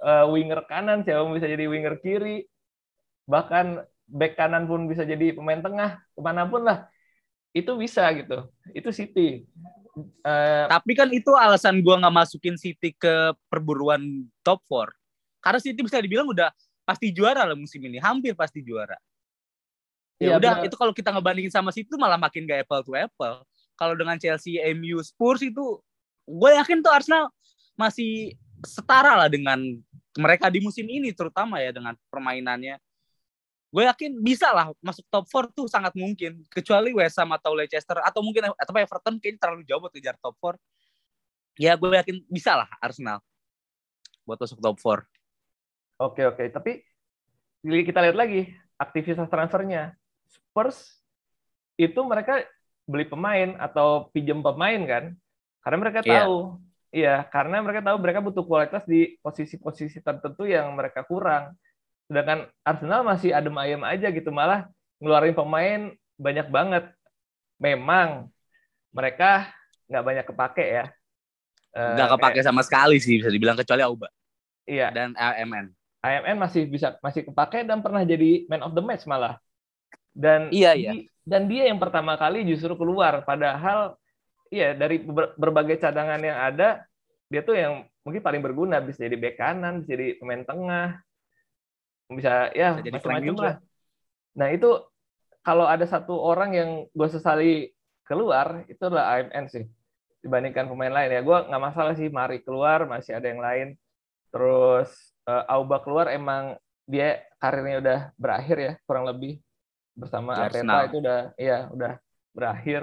uh, 0.03 0.27
winger 0.27 0.67
kanan, 0.67 1.07
siapa 1.07 1.23
pun 1.23 1.39
bisa 1.39 1.47
jadi 1.47 1.71
winger 1.71 2.03
kiri. 2.03 2.43
Bahkan 3.31 3.79
back 4.09 4.33
kanan 4.35 4.65
pun 4.65 4.89
bisa 4.89 5.05
jadi 5.05 5.37
pemain 5.37 5.61
tengah, 5.61 6.01
ke 6.01 6.19
mana 6.19 6.49
pun 6.49 6.65
lah. 6.65 6.89
Itu 7.53 7.77
bisa 7.77 8.05
gitu. 8.17 8.49
Itu 8.73 8.89
City. 8.89 9.45
Uh, 10.25 10.65
Tapi 10.69 10.93
kan 10.97 11.09
itu 11.13 11.33
alasan 11.33 11.81
gue 11.81 11.95
nggak 11.95 12.13
masukin 12.13 12.55
City 12.57 12.93
ke 12.93 13.33
perburuan 13.49 14.25
top 14.41 14.61
4. 14.67 14.89
Karena 15.39 15.59
City 15.61 15.79
bisa 15.81 16.01
dibilang 16.01 16.29
udah 16.29 16.49
pasti 16.83 17.13
juara 17.13 17.45
lah 17.45 17.53
musim 17.53 17.79
ini, 17.85 18.01
hampir 18.01 18.33
pasti 18.33 18.65
juara. 18.65 18.97
Ya, 20.19 20.35
ya 20.35 20.41
udah, 20.41 20.53
itu 20.67 20.75
kalau 20.75 20.91
kita 20.91 21.15
ngebandingin 21.15 21.53
sama 21.53 21.71
City 21.71 21.95
malah 21.95 22.19
makin 22.19 22.43
gak 22.43 22.67
apple 22.67 22.83
to 22.83 22.91
apple. 22.97 23.45
Kalau 23.79 23.95
dengan 23.95 24.19
Chelsea, 24.19 24.59
MU, 24.75 24.99
Spurs 24.99 25.39
itu, 25.39 25.79
gue 26.27 26.51
yakin 26.59 26.83
tuh 26.83 26.91
Arsenal 26.91 27.31
masih 27.79 28.35
setara 28.59 29.15
lah 29.15 29.31
dengan 29.31 29.63
mereka 30.19 30.51
di 30.51 30.59
musim 30.59 30.83
ini, 30.91 31.15
terutama 31.15 31.63
ya 31.63 31.71
dengan 31.71 31.95
permainannya 32.11 32.75
gue 33.69 33.83
yakin 33.85 34.17
bisa 34.17 34.49
lah 34.49 34.73
masuk 34.81 35.05
top 35.13 35.29
4 35.29 35.53
tuh 35.53 35.69
sangat 35.69 35.93
mungkin. 35.93 36.41
Kecuali 36.49 36.89
West 36.93 37.21
Ham 37.21 37.29
atau 37.37 37.53
Leicester 37.53 38.01
atau 38.01 38.21
mungkin 38.25 38.49
atau 38.49 38.73
Everton 38.73 39.21
kayaknya 39.21 39.39
terlalu 39.39 39.61
jauh 39.69 39.81
buat 39.81 39.93
kejar 39.93 40.17
top 40.17 40.35
4 40.41 40.57
ya 41.59 41.75
gue 41.75 41.91
yakin 41.91 42.23
bisa 42.31 42.55
lah 42.55 42.69
Arsenal 42.79 43.19
buat 44.23 44.39
masuk 44.39 44.57
top 44.63 44.77
4 44.79 45.05
oke 46.01 46.21
oke. 46.33 46.43
Tapi 46.49 46.71
kita 47.61 47.99
lihat 47.99 48.17
lagi 48.17 48.49
aktivitas 48.79 49.27
transfernya. 49.27 49.93
Spurs 50.29 51.03
itu 51.75 51.99
mereka 52.07 52.41
beli 52.87 53.05
pemain 53.05 53.53
atau 53.59 54.07
pinjam 54.09 54.41
pemain 54.41 54.79
kan? 54.87 55.03
Karena 55.61 55.77
mereka 55.77 55.99
iya. 56.07 56.25
tahu. 56.25 56.57
Iya 56.89 57.05
yeah, 57.05 57.19
karena 57.29 57.61
mereka 57.61 57.85
tahu 57.85 58.01
mereka 58.01 58.17
butuh 58.17 58.41
kualitas 58.41 58.81
di 58.89 59.13
posisi-posisi 59.21 60.01
tertentu 60.01 60.49
yang 60.49 60.73
mereka 60.73 61.05
kurang 61.05 61.53
Sedangkan 62.09 62.49
Arsenal 62.65 63.05
masih 63.05 63.29
adem 63.31 63.53
ayam 63.61 63.85
aja 63.85 64.09
gitu 64.09 64.33
malah 64.33 64.65
ngeluarin 64.97 65.37
pemain 65.37 65.81
banyak 66.17 66.47
banget. 66.49 66.83
Memang 67.61 68.33
mereka 68.89 69.53
nggak 69.85 70.03
banyak 70.05 70.25
kepake 70.25 70.65
ya. 70.65 70.85
Eh, 71.77 71.93
nggak 71.95 72.17
kepake 72.17 72.39
sama 72.41 72.65
sekali 72.65 72.97
sih 72.97 73.21
bisa 73.21 73.29
dibilang 73.29 73.53
kecuali 73.53 73.85
Auba. 73.85 74.09
Iya. 74.69 74.93
dan 74.93 75.17
AMN. 75.17 75.73
AMN 76.05 76.37
masih 76.37 76.69
bisa 76.69 76.93
masih 77.01 77.25
kepake 77.25 77.65
dan 77.65 77.81
pernah 77.81 78.05
jadi 78.05 78.45
man 78.45 78.61
of 78.61 78.73
the 78.73 78.81
match 78.85 79.05
malah. 79.09 79.41
Dan 80.13 80.49
Iya, 80.53 80.73
iya. 80.77 80.91
di- 80.93 81.05
dan 81.25 81.45
dia 81.45 81.69
yang 81.69 81.77
pertama 81.77 82.17
kali 82.17 82.41
justru 82.45 82.73
keluar 82.73 83.21
padahal 83.21 83.93
iya 84.49 84.73
dari 84.73 84.97
ber- 85.01 85.37
berbagai 85.37 85.77
cadangan 85.77 86.17
yang 86.17 86.37
ada 86.37 86.85
dia 87.29 87.41
tuh 87.45 87.53
yang 87.53 87.85
mungkin 88.01 88.21
paling 88.25 88.41
berguna 88.41 88.81
bisa 88.81 89.05
jadi 89.05 89.13
bek 89.17 89.37
kanan, 89.37 89.85
bisa 89.85 89.93
jadi 89.93 90.17
pemain 90.17 90.41
tengah. 90.41 90.97
Bisa 92.09 92.49
ya 92.57 92.73
Bisa 92.77 92.85
jadi 92.85 92.95
macam-macam 92.97 93.35
lah. 93.37 93.55
Nah, 94.33 94.47
itu 94.49 94.69
kalau 95.45 95.65
ada 95.65 95.85
satu 95.85 96.17
orang 96.17 96.51
yang 96.53 96.69
gue 96.89 97.09
sesali 97.09 97.69
keluar 98.05 98.65
itu 98.65 98.81
adalah 98.81 99.17
AMN 99.17 99.45
sih 99.49 99.65
dibandingkan 100.25 100.65
pemain 100.67 100.91
lain. 100.91 101.09
Ya 101.13 101.21
gue 101.21 101.37
nggak 101.47 101.63
masalah 101.63 101.93
sih 101.95 102.09
Mari 102.09 102.41
keluar 102.41 102.89
masih 102.89 103.17
ada 103.17 103.29
yang 103.29 103.41
lain. 103.41 103.67
Terus 104.33 104.89
eh, 105.29 105.43
Auba 105.53 105.79
keluar 105.85 106.09
emang 106.09 106.57
dia 106.89 107.21
karirnya 107.37 107.77
udah 107.81 107.99
berakhir 108.17 108.57
ya 108.57 108.73
kurang 108.89 109.05
lebih. 109.05 109.39
Bersama 109.93 110.33
Di 110.33 110.41
Arteta 110.41 110.73
Arsenal. 110.73 110.81
itu 110.89 110.97
udah 111.01 111.19
ya 111.37 111.57
udah 111.69 111.93
berakhir. 112.33 112.81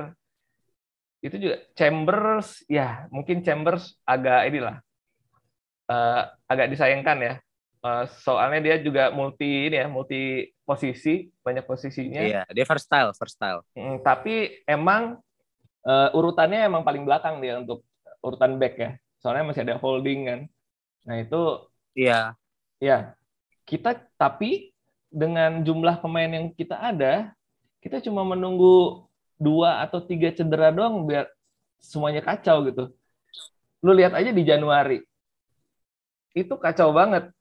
Itu 1.21 1.37
juga 1.43 1.57
Chambers 1.75 2.63
ya 2.71 3.11
mungkin 3.11 3.43
Chambers 3.43 3.99
agak 4.07 4.47
inilah 4.49 4.79
eh, 5.91 6.23
agak 6.47 6.67
disayangkan 6.71 7.19
ya 7.19 7.35
Eh, 7.87 8.05
soalnya 8.27 8.61
dia 8.67 8.77
juga 8.83 9.15
multi 9.15 9.71
ini 9.71 9.77
ya 9.79 9.87
multi 9.87 10.51
posisi 10.67 11.31
banyak 11.47 11.63
posisinya 11.63 12.19
Iya, 12.19 12.43
dia 12.51 12.67
first 12.67 12.91
style. 12.91 13.15
Mm, 13.79 14.03
tapi 14.03 14.59
emang 14.67 15.23
eh, 15.87 16.09
urutannya 16.19 16.67
emang 16.67 16.83
paling 16.83 17.07
belakang 17.07 17.39
dia 17.39 17.63
untuk 17.63 17.87
urutan 18.19 18.59
back 18.59 18.75
ya. 18.75 18.91
Soalnya 19.23 19.47
masih 19.47 19.63
ada 19.63 19.79
holding 19.79 20.21
kan. 20.27 20.41
Nah 21.07 21.17
itu 21.23 21.43
Iya, 21.97 22.35
ya 22.83 23.15
kita 23.65 24.03
tapi 24.19 24.75
dengan 25.09 25.63
jumlah 25.63 26.03
pemain 26.03 26.29
yang 26.29 26.53
kita 26.53 26.77
ada, 26.77 27.33
kita 27.81 28.03
cuma 28.03 28.27
menunggu 28.27 29.07
dua 29.39 29.81
atau 29.87 30.03
tiga 30.03 30.29
cedera 30.35 30.75
doang 30.75 31.07
biar 31.07 31.31
semuanya 31.79 32.21
kacau 32.21 32.67
gitu. 32.67 32.91
Lu 33.81 33.95
lihat 33.95 34.13
aja 34.19 34.35
di 34.35 34.43
Januari 34.43 35.07
itu 36.37 36.55
kacau 36.59 36.91
banget. 36.93 37.36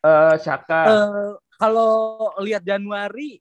Eh 0.00 0.36
Shaka, 0.40 0.80
Eh, 0.88 1.32
kalau 1.60 2.16
lihat 2.40 2.64
Januari 2.64 3.36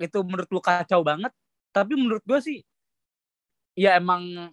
itu 0.00 0.18
menurut 0.26 0.50
lu 0.50 0.58
kacau 0.58 1.06
banget, 1.06 1.30
tapi 1.70 1.94
menurut 1.94 2.24
gua 2.26 2.42
sih 2.42 2.64
ya 3.78 3.94
emang 3.94 4.50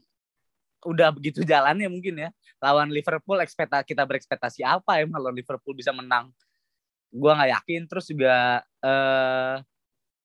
udah 0.86 1.10
begitu 1.10 1.42
jalannya 1.42 1.90
mungkin 1.90 2.22
ya. 2.22 2.30
Lawan 2.62 2.94
Liverpool 2.94 3.42
ekspekta 3.42 3.82
kita 3.82 4.06
berekspektasi 4.06 4.62
apa 4.62 5.02
ya 5.02 5.10
kalau 5.10 5.34
Liverpool 5.34 5.74
bisa 5.74 5.90
menang. 5.90 6.30
Gua 7.10 7.34
nggak 7.34 7.52
yakin 7.62 7.82
terus 7.90 8.06
juga 8.14 8.62
eh 8.86 9.56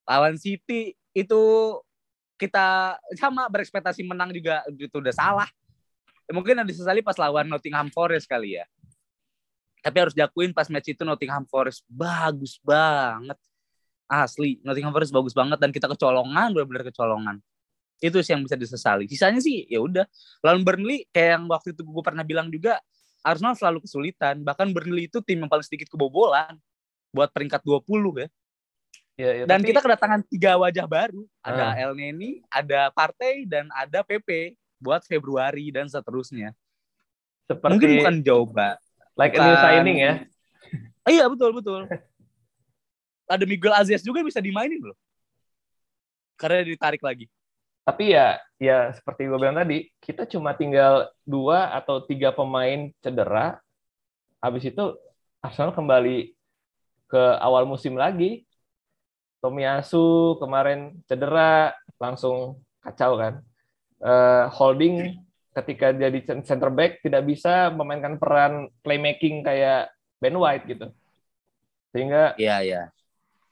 lawan 0.05 0.37
City 0.37 0.93
itu 1.17 1.43
kita 2.37 2.99
sama 3.17 3.49
berekspektasi 3.49 4.05
menang 4.05 4.29
juga 4.35 4.61
itu 4.69 4.93
udah 4.93 5.15
salah. 5.15 5.49
Mungkin 6.29 6.61
ada 6.61 6.69
disesali 6.69 7.01
pas 7.01 7.17
lawan 7.17 7.49
Nottingham 7.49 7.89
Forest 7.89 8.29
kali 8.29 8.61
ya. 8.61 8.67
Tapi 9.83 9.97
harus 9.99 10.15
diakuin 10.15 10.55
pas 10.55 10.71
match 10.71 10.95
itu 10.95 11.03
Nottingham 11.03 11.43
Forest 11.51 11.83
bagus 11.91 12.63
banget. 12.63 13.35
Asli, 14.07 14.63
Nottingham 14.63 14.95
Forest 14.95 15.11
bagus 15.11 15.33
banget 15.33 15.59
dan 15.59 15.75
kita 15.75 15.91
kecolongan, 15.91 16.55
benar-benar 16.55 16.87
kecolongan. 16.87 17.37
Itu 17.99 18.23
sih 18.23 18.35
yang 18.35 18.47
bisa 18.47 18.55
disesali. 18.55 19.11
Sisanya 19.11 19.43
sih 19.43 19.67
ya 19.67 19.83
udah. 19.83 20.07
Lawan 20.43 20.63
Burnley 20.63 21.07
kayak 21.11 21.39
yang 21.39 21.45
waktu 21.51 21.75
itu 21.75 21.83
gue 21.83 22.03
pernah 22.05 22.23
bilang 22.23 22.47
juga 22.47 22.79
Arsenal 23.23 23.55
selalu 23.55 23.83
kesulitan. 23.83 24.43
Bahkan 24.43 24.71
Burnley 24.71 25.07
itu 25.11 25.19
tim 25.23 25.39
yang 25.39 25.51
paling 25.51 25.63
sedikit 25.67 25.91
kebobolan 25.91 26.59
buat 27.11 27.31
peringkat 27.31 27.63
20 27.63 27.83
ya. 28.19 28.29
ya, 29.13 29.31
ya, 29.43 29.45
Dan 29.47 29.61
tapi- 29.63 29.69
kita 29.71 29.81
kedatangan 29.81 30.21
tiga 30.27 30.59
wajah 30.59 30.87
baru. 30.87 31.23
Ada 31.41 31.63
Ah. 31.63 31.75
El 31.79 31.93
Neni, 31.95 32.43
ada 32.51 32.91
Partey 32.91 33.47
dan 33.47 33.71
ada 33.71 34.03
PP 34.03 34.55
buat 34.79 35.03
Februari 35.07 35.71
dan 35.71 35.87
seterusnya. 35.87 36.53
seperti 37.43 37.71
Mungkin 37.75 37.91
bukan 38.01 38.17
Joba, 38.25 38.71
like 39.19 39.35
a 39.35 39.41
new 39.41 39.55
bukan- 39.55 39.65
signing 39.65 39.99
ya. 40.01 40.15
Iya 41.03 41.25
betul 41.27 41.51
betul. 41.57 41.83
Ada 43.27 43.45
Miguel 43.49 43.75
Aziz 43.75 44.03
juga 44.07 44.23
bisa 44.23 44.39
dimainin 44.39 44.79
loh. 44.79 44.99
Karena 46.39 46.63
ditarik 46.63 47.03
lagi. 47.03 47.27
Tapi 47.83 48.15
ya, 48.15 48.39
ya 48.63 48.95
seperti 48.95 49.27
gue 49.27 49.35
bilang 49.35 49.59
tadi, 49.59 49.91
kita 49.99 50.23
cuma 50.31 50.55
tinggal 50.55 51.11
dua 51.27 51.75
atau 51.75 51.99
tiga 52.07 52.31
pemain 52.31 52.95
cedera. 53.03 53.59
Habis 54.39 54.71
itu 54.71 54.95
Arsenal 55.43 55.75
kembali 55.75 56.31
ke 57.11 57.23
awal 57.43 57.67
musim 57.67 57.99
lagi. 57.99 58.47
Tomiyasu 59.43 60.39
kemarin 60.39 60.95
cedera, 61.11 61.75
langsung 61.99 62.63
kacau 62.79 63.19
kan. 63.19 63.43
Eh, 63.99 64.45
holding 64.55 65.19
ketika 65.53 65.93
jadi 65.93 66.19
center 66.45 66.73
back 66.73 67.05
tidak 67.05 67.23
bisa 67.29 67.69
memainkan 67.73 68.17
peran 68.17 68.73
playmaking 68.81 69.45
kayak 69.45 69.93
Ben 70.17 70.37
White 70.37 70.65
gitu. 70.69 70.89
Sehingga 71.93 72.33
Iya 72.41 72.57
iya. 72.65 72.83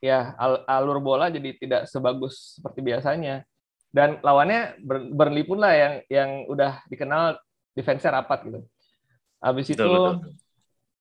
ya 0.00 0.32
al- 0.40 0.64
alur 0.64 0.98
bola 1.04 1.28
jadi 1.28 1.52
tidak 1.60 1.82
sebagus 1.86 2.56
seperti 2.56 2.80
biasanya. 2.80 3.44
Dan 3.90 4.22
lawannya 4.22 4.80
Ber- 4.80 5.10
Burnley 5.12 5.44
pun 5.44 5.60
lah 5.60 5.74
yang 5.74 5.94
yang 6.08 6.30
udah 6.46 6.80
dikenal 6.88 7.36
defense-nya 7.74 8.22
rapat 8.22 8.48
gitu. 8.48 8.60
Habis 9.42 9.72
Betul, 9.72 9.84
itu 9.84 9.90
betul. 9.92 10.14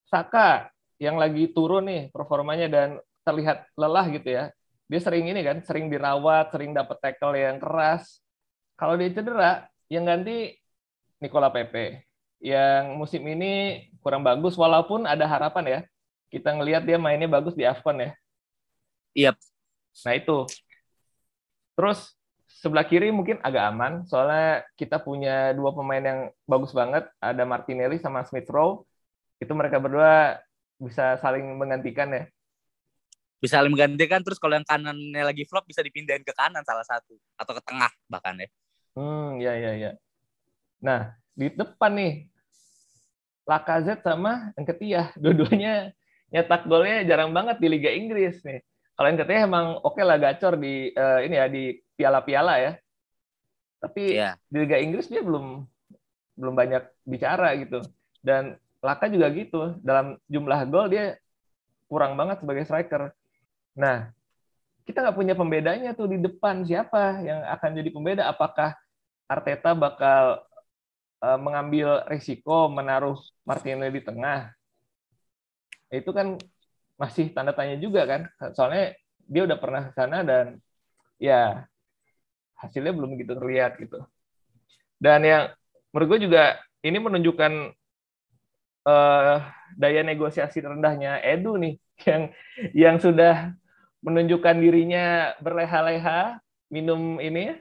Saka 0.10 0.74
yang 1.00 1.16
lagi 1.16 1.48
turun 1.54 1.86
nih 1.88 2.12
performanya 2.12 2.68
dan 2.68 2.90
terlihat 3.24 3.70
lelah 3.78 4.10
gitu 4.10 4.30
ya. 4.36 4.44
Dia 4.90 5.00
sering 5.00 5.30
ini 5.30 5.46
kan, 5.46 5.62
sering 5.62 5.86
dirawat, 5.88 6.50
sering 6.50 6.74
dapat 6.74 6.98
tackle 6.98 7.38
yang 7.38 7.62
keras. 7.62 8.26
Kalau 8.74 8.98
dia 8.98 9.14
cedera, 9.14 9.70
yang 9.86 10.10
ganti 10.10 10.58
Nicola 11.20 11.52
Pepe. 11.52 12.08
Yang 12.40 12.96
musim 12.96 13.24
ini 13.28 13.84
kurang 14.00 14.24
bagus 14.24 14.56
walaupun 14.56 15.04
ada 15.04 15.28
harapan 15.28 15.66
ya. 15.68 15.80
Kita 16.32 16.56
ngelihat 16.56 16.88
dia 16.88 16.96
mainnya 16.96 17.28
bagus 17.28 17.54
di 17.54 17.68
AFCON 17.68 18.00
ya. 18.00 18.12
Iya. 19.14 19.32
Nah 20.08 20.14
itu. 20.16 20.48
Terus 21.76 22.16
sebelah 22.50 22.84
kiri 22.88 23.12
mungkin 23.12 23.40
agak 23.40 23.64
aman, 23.72 24.04
soalnya 24.08 24.64
kita 24.76 25.00
punya 25.00 25.56
dua 25.56 25.72
pemain 25.72 26.04
yang 26.04 26.20
bagus 26.44 26.76
banget, 26.76 27.08
ada 27.24 27.44
Martinelli 27.48 28.00
sama 28.00 28.24
Smith 28.28 28.48
Rowe. 28.52 28.84
Itu 29.40 29.56
mereka 29.56 29.80
berdua 29.80 30.40
bisa 30.80 31.20
saling 31.20 31.44
menggantikan 31.56 32.12
ya. 32.12 32.24
Bisa 33.40 33.60
saling 33.60 33.72
menggantikan 33.72 34.20
terus 34.20 34.36
kalau 34.36 34.60
yang 34.60 34.68
kanannya 34.68 35.24
lagi 35.24 35.48
flop 35.48 35.64
bisa 35.64 35.80
dipindahin 35.80 36.28
ke 36.28 36.36
kanan 36.36 36.64
salah 36.68 36.84
satu 36.84 37.16
atau 37.40 37.54
ke 37.56 37.62
tengah 37.64 37.92
bahkan 38.12 38.36
ya. 38.36 38.48
Hmm, 39.00 39.40
ya 39.40 39.56
ya 39.56 39.72
ya. 39.80 39.92
Nah 40.84 41.14
di 41.36 41.48
depan 41.52 41.92
nih, 41.96 42.14
Lacazette 43.48 44.06
sama 44.06 44.54
Nketiah, 44.60 45.16
dua-duanya 45.18 45.90
nyetak 46.30 46.70
golnya 46.70 47.02
jarang 47.08 47.34
banget 47.34 47.58
di 47.58 47.68
Liga 47.72 47.90
Inggris 47.90 48.44
nih. 48.46 48.62
Kalau 48.94 49.10
Nketiah 49.10 49.42
emang 49.48 49.80
oke 49.82 50.02
lah 50.04 50.20
gacor 50.20 50.60
di 50.60 50.92
eh, 50.94 51.20
ini 51.26 51.36
ya 51.36 51.48
di 51.50 51.64
piala-piala 51.98 52.54
ya. 52.62 52.72
Tapi 53.80 54.20
Iya. 54.20 54.36
di 54.52 54.58
Liga 54.60 54.78
Inggris 54.78 55.08
dia 55.08 55.24
belum 55.24 55.64
belum 56.36 56.54
banyak 56.56 56.84
bicara 57.08 57.56
gitu. 57.58 57.80
Dan 58.20 58.60
Laka 58.80 59.12
juga 59.12 59.28
gitu. 59.32 59.76
Dalam 59.84 60.16
jumlah 60.32 60.60
gol 60.72 60.88
dia 60.92 61.20
kurang 61.90 62.16
banget 62.16 62.40
sebagai 62.44 62.64
striker. 62.64 63.12
Nah, 63.76 64.12
kita 64.86 65.04
nggak 65.04 65.18
punya 65.18 65.34
pembedanya 65.36 65.92
tuh 65.98 66.08
di 66.12 66.18
depan 66.22 66.64
siapa 66.64 67.24
yang 67.24 67.44
akan 67.50 67.70
jadi 67.76 67.90
pembeda? 67.92 68.24
Apakah 68.30 68.78
Arteta 69.30 69.78
bakal 69.78 70.42
mengambil 71.20 72.08
risiko 72.08 72.72
menaruh 72.72 73.20
Martinelli 73.44 74.00
di 74.00 74.04
tengah? 74.04 74.52
Itu 75.92 76.16
kan 76.16 76.40
masih 77.00 77.32
tanda 77.36 77.52
tanya 77.56 77.76
juga 77.80 78.08
kan. 78.08 78.22
Soalnya 78.56 78.96
dia 79.30 79.42
udah 79.46 79.58
pernah 79.60 79.82
ke 79.88 79.92
sana 79.94 80.24
dan 80.26 80.60
ya 81.20 81.68
hasilnya 82.60 82.92
belum 82.96 83.16
begitu 83.16 83.36
terlihat 83.36 83.80
gitu. 83.80 84.04
Dan 85.00 85.24
yang 85.24 85.44
menurut 85.92 86.08
gue 86.18 86.20
juga 86.28 86.60
ini 86.84 86.98
menunjukkan 87.00 87.54
eh, 88.88 89.38
daya 89.80 90.02
negosiasi 90.04 90.60
rendahnya 90.60 91.24
Edu 91.24 91.56
nih 91.56 91.76
yang 92.10 92.22
yang 92.76 92.96
sudah 93.00 93.54
menunjukkan 94.00 94.56
dirinya 94.60 95.36
berleha-leha 95.44 96.40
minum 96.72 97.20
ini 97.20 97.52
ya, 97.52 97.56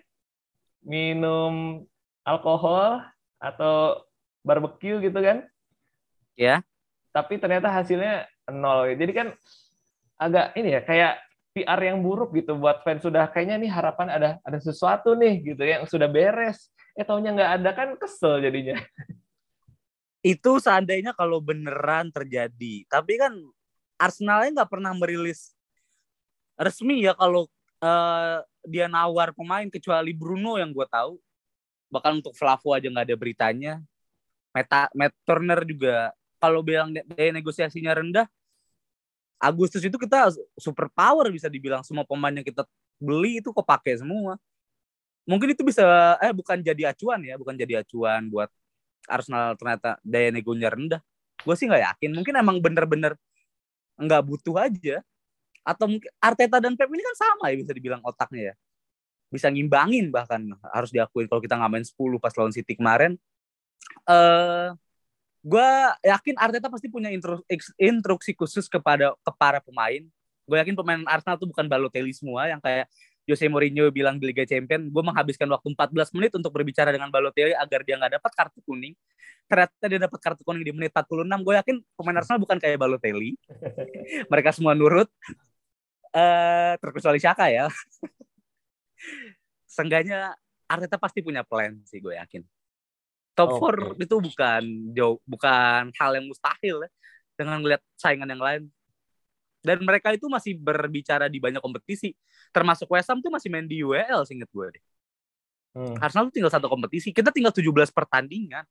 minum 0.87 1.83
alkohol 2.23 3.03
atau 3.39 4.03
barbecue 4.43 4.99
gitu 5.03 5.19
kan. 5.19 5.47
Ya. 6.39 6.63
Tapi 7.15 7.41
ternyata 7.41 7.71
hasilnya 7.73 8.27
nol. 8.51 8.95
Jadi 8.95 9.13
kan 9.15 9.29
agak 10.19 10.55
ini 10.59 10.75
ya 10.75 10.83
kayak 10.83 11.15
PR 11.55 11.81
yang 11.81 11.99
buruk 12.05 12.35
gitu 12.39 12.55
buat 12.55 12.83
fans 12.87 13.03
sudah 13.03 13.27
kayaknya 13.31 13.59
nih 13.59 13.71
harapan 13.71 14.07
ada 14.11 14.31
ada 14.47 14.59
sesuatu 14.63 15.19
nih 15.19 15.55
gitu 15.55 15.63
yang 15.67 15.83
sudah 15.89 16.07
beres. 16.07 16.71
Eh 16.95 17.07
taunya 17.07 17.35
nggak 17.35 17.53
ada 17.63 17.71
kan 17.75 17.89
kesel 17.99 18.43
jadinya. 18.43 18.79
Itu 20.23 20.59
seandainya 20.59 21.15
kalau 21.15 21.39
beneran 21.39 22.11
terjadi. 22.11 22.87
Tapi 22.91 23.13
kan 23.19 23.33
Arsenalnya 23.99 24.63
nggak 24.63 24.71
pernah 24.71 24.93
merilis 24.95 25.55
resmi 26.59 27.07
ya 27.07 27.15
kalau 27.15 27.47
uh, 27.83 28.43
dia 28.67 28.91
nawar 28.91 29.31
pemain 29.35 29.67
kecuali 29.71 30.11
Bruno 30.15 30.59
yang 30.59 30.75
gue 30.75 30.87
tahu. 30.91 31.19
Bahkan 31.89 32.21
untuk 32.25 32.35
Flavo 32.37 32.77
aja 32.77 32.87
nggak 32.89 33.07
ada 33.09 33.17
beritanya. 33.17 33.73
Meta, 34.53 34.89
Matt 34.97 35.15
Turner 35.25 35.61
juga 35.65 36.13
kalau 36.39 36.63
bilang 36.63 36.95
daya 36.95 37.31
negosiasinya 37.35 37.93
rendah, 37.99 38.27
Agustus 39.39 39.87
itu 39.87 39.95
kita 39.95 40.35
super 40.59 40.91
power 40.91 41.31
bisa 41.31 41.47
dibilang 41.47 41.87
semua 41.87 42.03
pemain 42.03 42.35
yang 42.35 42.43
kita 42.43 42.67
beli 42.99 43.39
itu 43.39 43.55
kok 43.55 43.63
pakai 43.63 44.03
semua. 44.03 44.35
Mungkin 45.29 45.55
itu 45.55 45.63
bisa 45.63 46.19
eh 46.19 46.35
bukan 46.35 46.59
jadi 46.59 46.91
acuan 46.91 47.23
ya, 47.23 47.39
bukan 47.39 47.55
jadi 47.55 47.87
acuan 47.87 48.27
buat 48.27 48.51
Arsenal 49.07 49.55
ternyata 49.55 50.01
daya 50.03 50.35
negonya 50.35 50.75
rendah. 50.75 51.01
Gue 51.47 51.55
sih 51.55 51.71
nggak 51.71 51.85
yakin. 51.95 52.11
Mungkin 52.19 52.35
emang 52.35 52.59
bener-bener 52.59 53.15
nggak 53.95 54.23
butuh 54.27 54.59
aja. 54.59 55.07
Atau 55.63 55.87
mungkin 55.87 56.11
Arteta 56.19 56.59
dan 56.59 56.75
Pep 56.75 56.91
ini 56.91 57.03
kan 57.05 57.17
sama 57.17 57.53
ya 57.53 57.57
bisa 57.63 57.73
dibilang 57.77 58.03
otaknya 58.03 58.53
ya. 58.53 58.55
Bisa 59.29 59.53
ngimbangin 59.53 60.09
bahkan 60.09 60.41
harus 60.73 60.91
diakuin 60.93 61.29
kalau 61.29 61.41
kita 61.45 61.55
nggak 61.57 61.71
main 61.71 61.85
10 61.85 61.97
pas 62.21 62.33
lawan 62.37 62.53
City 62.53 62.75
kemarin. 62.77 63.17
Eh 64.09 64.13
uh, 64.13 64.69
gue 65.45 65.71
yakin 66.03 66.35
Arteta 66.37 66.69
pasti 66.69 66.91
punya 66.91 67.09
instruksi 67.79 68.35
khusus 68.35 68.67
kepada 68.67 69.15
ke 69.21 69.31
para 69.39 69.63
pemain. 69.63 70.03
Gue 70.49 70.57
yakin 70.57 70.75
pemain 70.75 71.01
Arsenal 71.07 71.37
tuh 71.37 71.49
bukan 71.49 71.69
Balotelli 71.69 72.11
semua 72.13 72.49
yang 72.49 72.59
kayak 72.59 72.89
Jose 73.29 73.45
Mourinho 73.45 73.93
bilang 73.93 74.17
di 74.17 74.33
Liga 74.33 74.49
Champions, 74.49 74.89
gue 74.89 75.03
menghabiskan 75.05 75.45
waktu 75.53 75.77
14 75.77 76.17
menit 76.17 76.33
untuk 76.33 76.49
berbicara 76.49 76.89
dengan 76.89 77.13
Balotelli 77.13 77.53
agar 77.53 77.85
dia 77.85 78.01
nggak 78.01 78.17
dapat 78.17 78.33
kartu 78.33 78.65
kuning. 78.65 78.97
Ternyata 79.45 79.85
dia 79.85 80.01
dapat 80.01 80.21
kartu 80.25 80.43
kuning 80.49 80.65
di 80.65 80.73
menit 80.73 80.97
46. 80.97 81.45
Gue 81.45 81.55
yakin 81.61 81.77
pemain 81.93 82.17
Arsenal 82.17 82.41
bukan 82.41 82.57
kayak 82.57 82.81
Balotelli. 82.81 83.37
Mereka 84.33 84.57
semua 84.57 84.73
nurut. 84.73 85.13
Uh, 86.09 86.81
terkecuali 86.81 87.21
Shaka 87.21 87.53
ya. 87.53 87.69
Seenggaknya 89.69 90.35
Arteta 90.69 91.01
pasti 91.01 91.25
punya 91.25 91.45
plan 91.45 91.81
sih 91.89 91.99
gue 92.03 92.17
yakin. 92.17 92.43
Top 93.33 93.57
4 93.57 93.63
okay. 93.63 94.05
itu 94.05 94.17
bukan 94.19 94.63
jauh 94.93 95.19
bukan 95.23 95.95
hal 95.95 96.11
yang 96.19 96.27
mustahil 96.27 96.83
ya 96.83 96.91
dengan 97.39 97.63
melihat 97.63 97.83
saingan 97.95 98.27
yang 98.27 98.43
lain 98.43 98.63
dan 99.63 99.79
mereka 99.83 100.15
itu 100.15 100.27
masih 100.31 100.55
berbicara 100.59 101.27
di 101.27 101.43
banyak 101.43 101.63
kompetisi 101.63 102.15
termasuk 102.55 102.87
West 102.91 103.11
Ham 103.11 103.19
tuh 103.19 103.31
masih 103.31 103.51
main 103.51 103.67
di 103.67 103.83
UEL 103.83 104.23
singkat 104.27 104.51
gue 104.51 104.67
deh 104.79 104.85
hmm. 105.79 105.97
Arsenal 105.99 106.31
tuh 106.31 106.35
tinggal 106.35 106.53
satu 106.53 106.71
kompetisi 106.71 107.11
kita 107.11 107.35
tinggal 107.35 107.51
17 107.51 107.67
pertandingan 107.91 108.65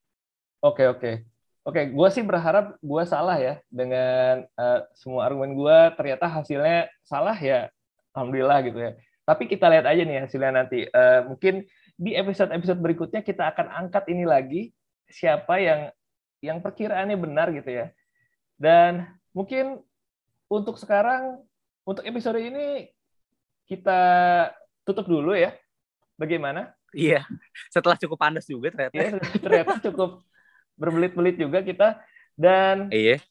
oke 0.63 0.79
okay, 0.79 0.85
oke 0.87 0.99
okay. 0.99 1.13
oke 1.67 1.75
okay, 1.75 1.83
gue 1.91 2.07
sih 2.11 2.23
berharap 2.23 2.79
gue 2.79 3.03
salah 3.03 3.37
ya 3.39 3.59
dengan 3.67 4.47
uh, 4.55 4.79
semua 4.95 5.27
argumen 5.27 5.55
gue 5.55 5.77
ternyata 5.99 6.25
hasilnya 6.27 6.87
salah 7.03 7.35
ya 7.35 7.67
alhamdulillah 8.15 8.59
gitu 8.63 8.79
ya 8.79 8.91
tapi 9.27 9.51
kita 9.51 9.67
lihat 9.67 9.83
aja 9.83 10.07
nih 10.07 10.23
hasilnya 10.23 10.51
nanti 10.55 10.87
uh, 10.87 11.27
mungkin 11.27 11.67
di 11.99 12.15
episode-episode 12.15 12.79
berikutnya 12.79 13.21
kita 13.21 13.51
akan 13.51 13.67
angkat 13.67 14.07
ini 14.07 14.23
lagi 14.23 14.71
siapa 15.11 15.59
yang 15.59 15.91
yang 16.39 16.63
perkiraannya 16.63 17.17
benar 17.19 17.51
gitu 17.51 17.67
ya 17.67 17.91
dan 18.57 19.05
mungkin 19.35 19.85
untuk 20.49 20.79
sekarang, 20.81 21.43
untuk 21.85 22.03
episode 22.03 22.41
ini 22.41 22.89
kita 23.69 24.01
tutup 24.87 25.05
dulu 25.05 25.37
ya. 25.37 25.53
Bagaimana? 26.17 26.73
Iya, 26.95 27.21
setelah 27.69 27.99
cukup 27.99 28.17
panas 28.17 28.49
juga 28.49 28.73
ternyata. 28.73 28.95
Iya, 28.97 29.09
ternyata 29.37 29.73
cukup 29.91 30.25
berbelit-belit 30.73 31.37
juga 31.37 31.61
kita. 31.61 32.01
Dan 32.33 32.89
iya. 32.89 33.21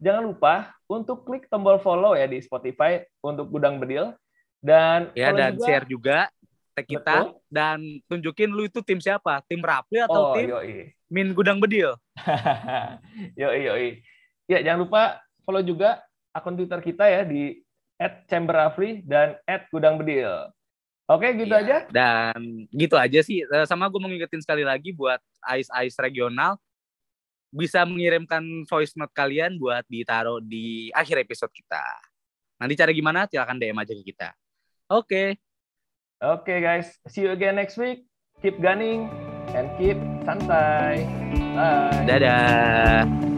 jangan 0.00 0.24
lupa 0.32 0.72
untuk 0.88 1.28
klik 1.28 1.48
tombol 1.52 1.76
follow 1.80 2.16
ya 2.16 2.24
di 2.24 2.40
Spotify 2.40 3.04
untuk 3.20 3.52
Gudang 3.52 3.76
Bedil. 3.76 4.16
Dan 4.64 5.12
ya 5.12 5.28
dan 5.36 5.60
juga, 5.60 5.66
share 5.68 5.84
juga 5.84 6.18
tag 6.72 6.86
kita 6.88 7.16
betul. 7.28 7.36
dan 7.52 7.78
tunjukin 8.08 8.50
lu 8.50 8.64
itu 8.64 8.80
tim 8.80 8.96
siapa? 8.96 9.44
Tim 9.44 9.60
Rapli 9.60 10.00
atau 10.00 10.32
oh, 10.32 10.34
tim 10.34 10.48
yoi. 10.48 10.90
Min 11.12 11.36
Gudang 11.36 11.60
Bedil? 11.60 11.92
yo 13.40 13.52
yoi. 13.52 14.00
Ya 14.48 14.64
jangan 14.64 14.88
lupa 14.88 15.20
follow 15.44 15.60
juga 15.60 16.00
akun 16.32 16.56
Twitter 16.56 16.80
kita 16.80 17.04
ya 17.06 17.22
di 17.22 17.60
@chamberafli 18.26 19.06
dan 19.06 19.38
@gudangbedil. 19.70 20.50
Oke, 21.04 21.36
gitu 21.36 21.52
ya, 21.52 21.60
aja. 21.60 21.76
Dan 21.92 22.64
gitu 22.72 22.96
aja 22.96 23.20
sih. 23.20 23.44
Eh, 23.44 23.66
sama 23.68 23.92
gue 23.92 24.00
mau 24.00 24.08
ngingetin 24.08 24.40
sekali 24.40 24.64
lagi 24.64 24.90
buat 24.90 25.20
Ais 25.44 25.96
regional 26.00 26.56
bisa 27.54 27.86
mengirimkan 27.86 28.42
voice 28.66 28.98
note 28.98 29.14
kalian 29.14 29.60
buat 29.60 29.86
ditaruh 29.86 30.42
di 30.42 30.90
akhir 30.90 31.22
episode 31.22 31.52
kita. 31.54 31.84
Nanti 32.58 32.74
cara 32.74 32.90
gimana? 32.90 33.30
Silahkan 33.30 33.54
DM 33.54 33.78
aja 33.78 33.92
ke 33.94 34.02
kita. 34.02 34.34
Oke. 34.90 35.08
Okay. 35.08 35.28
Oke 36.24 36.48
okay, 36.48 36.58
guys, 36.64 36.96
see 37.08 37.22
you 37.22 37.32
again 37.36 37.56
next 37.56 37.76
week. 37.76 38.08
Keep 38.40 38.60
gunning 38.64 39.12
and 39.52 39.68
keep 39.76 39.96
santai. 40.24 41.04
Bye. 41.52 42.04
Dadah. 42.08 43.33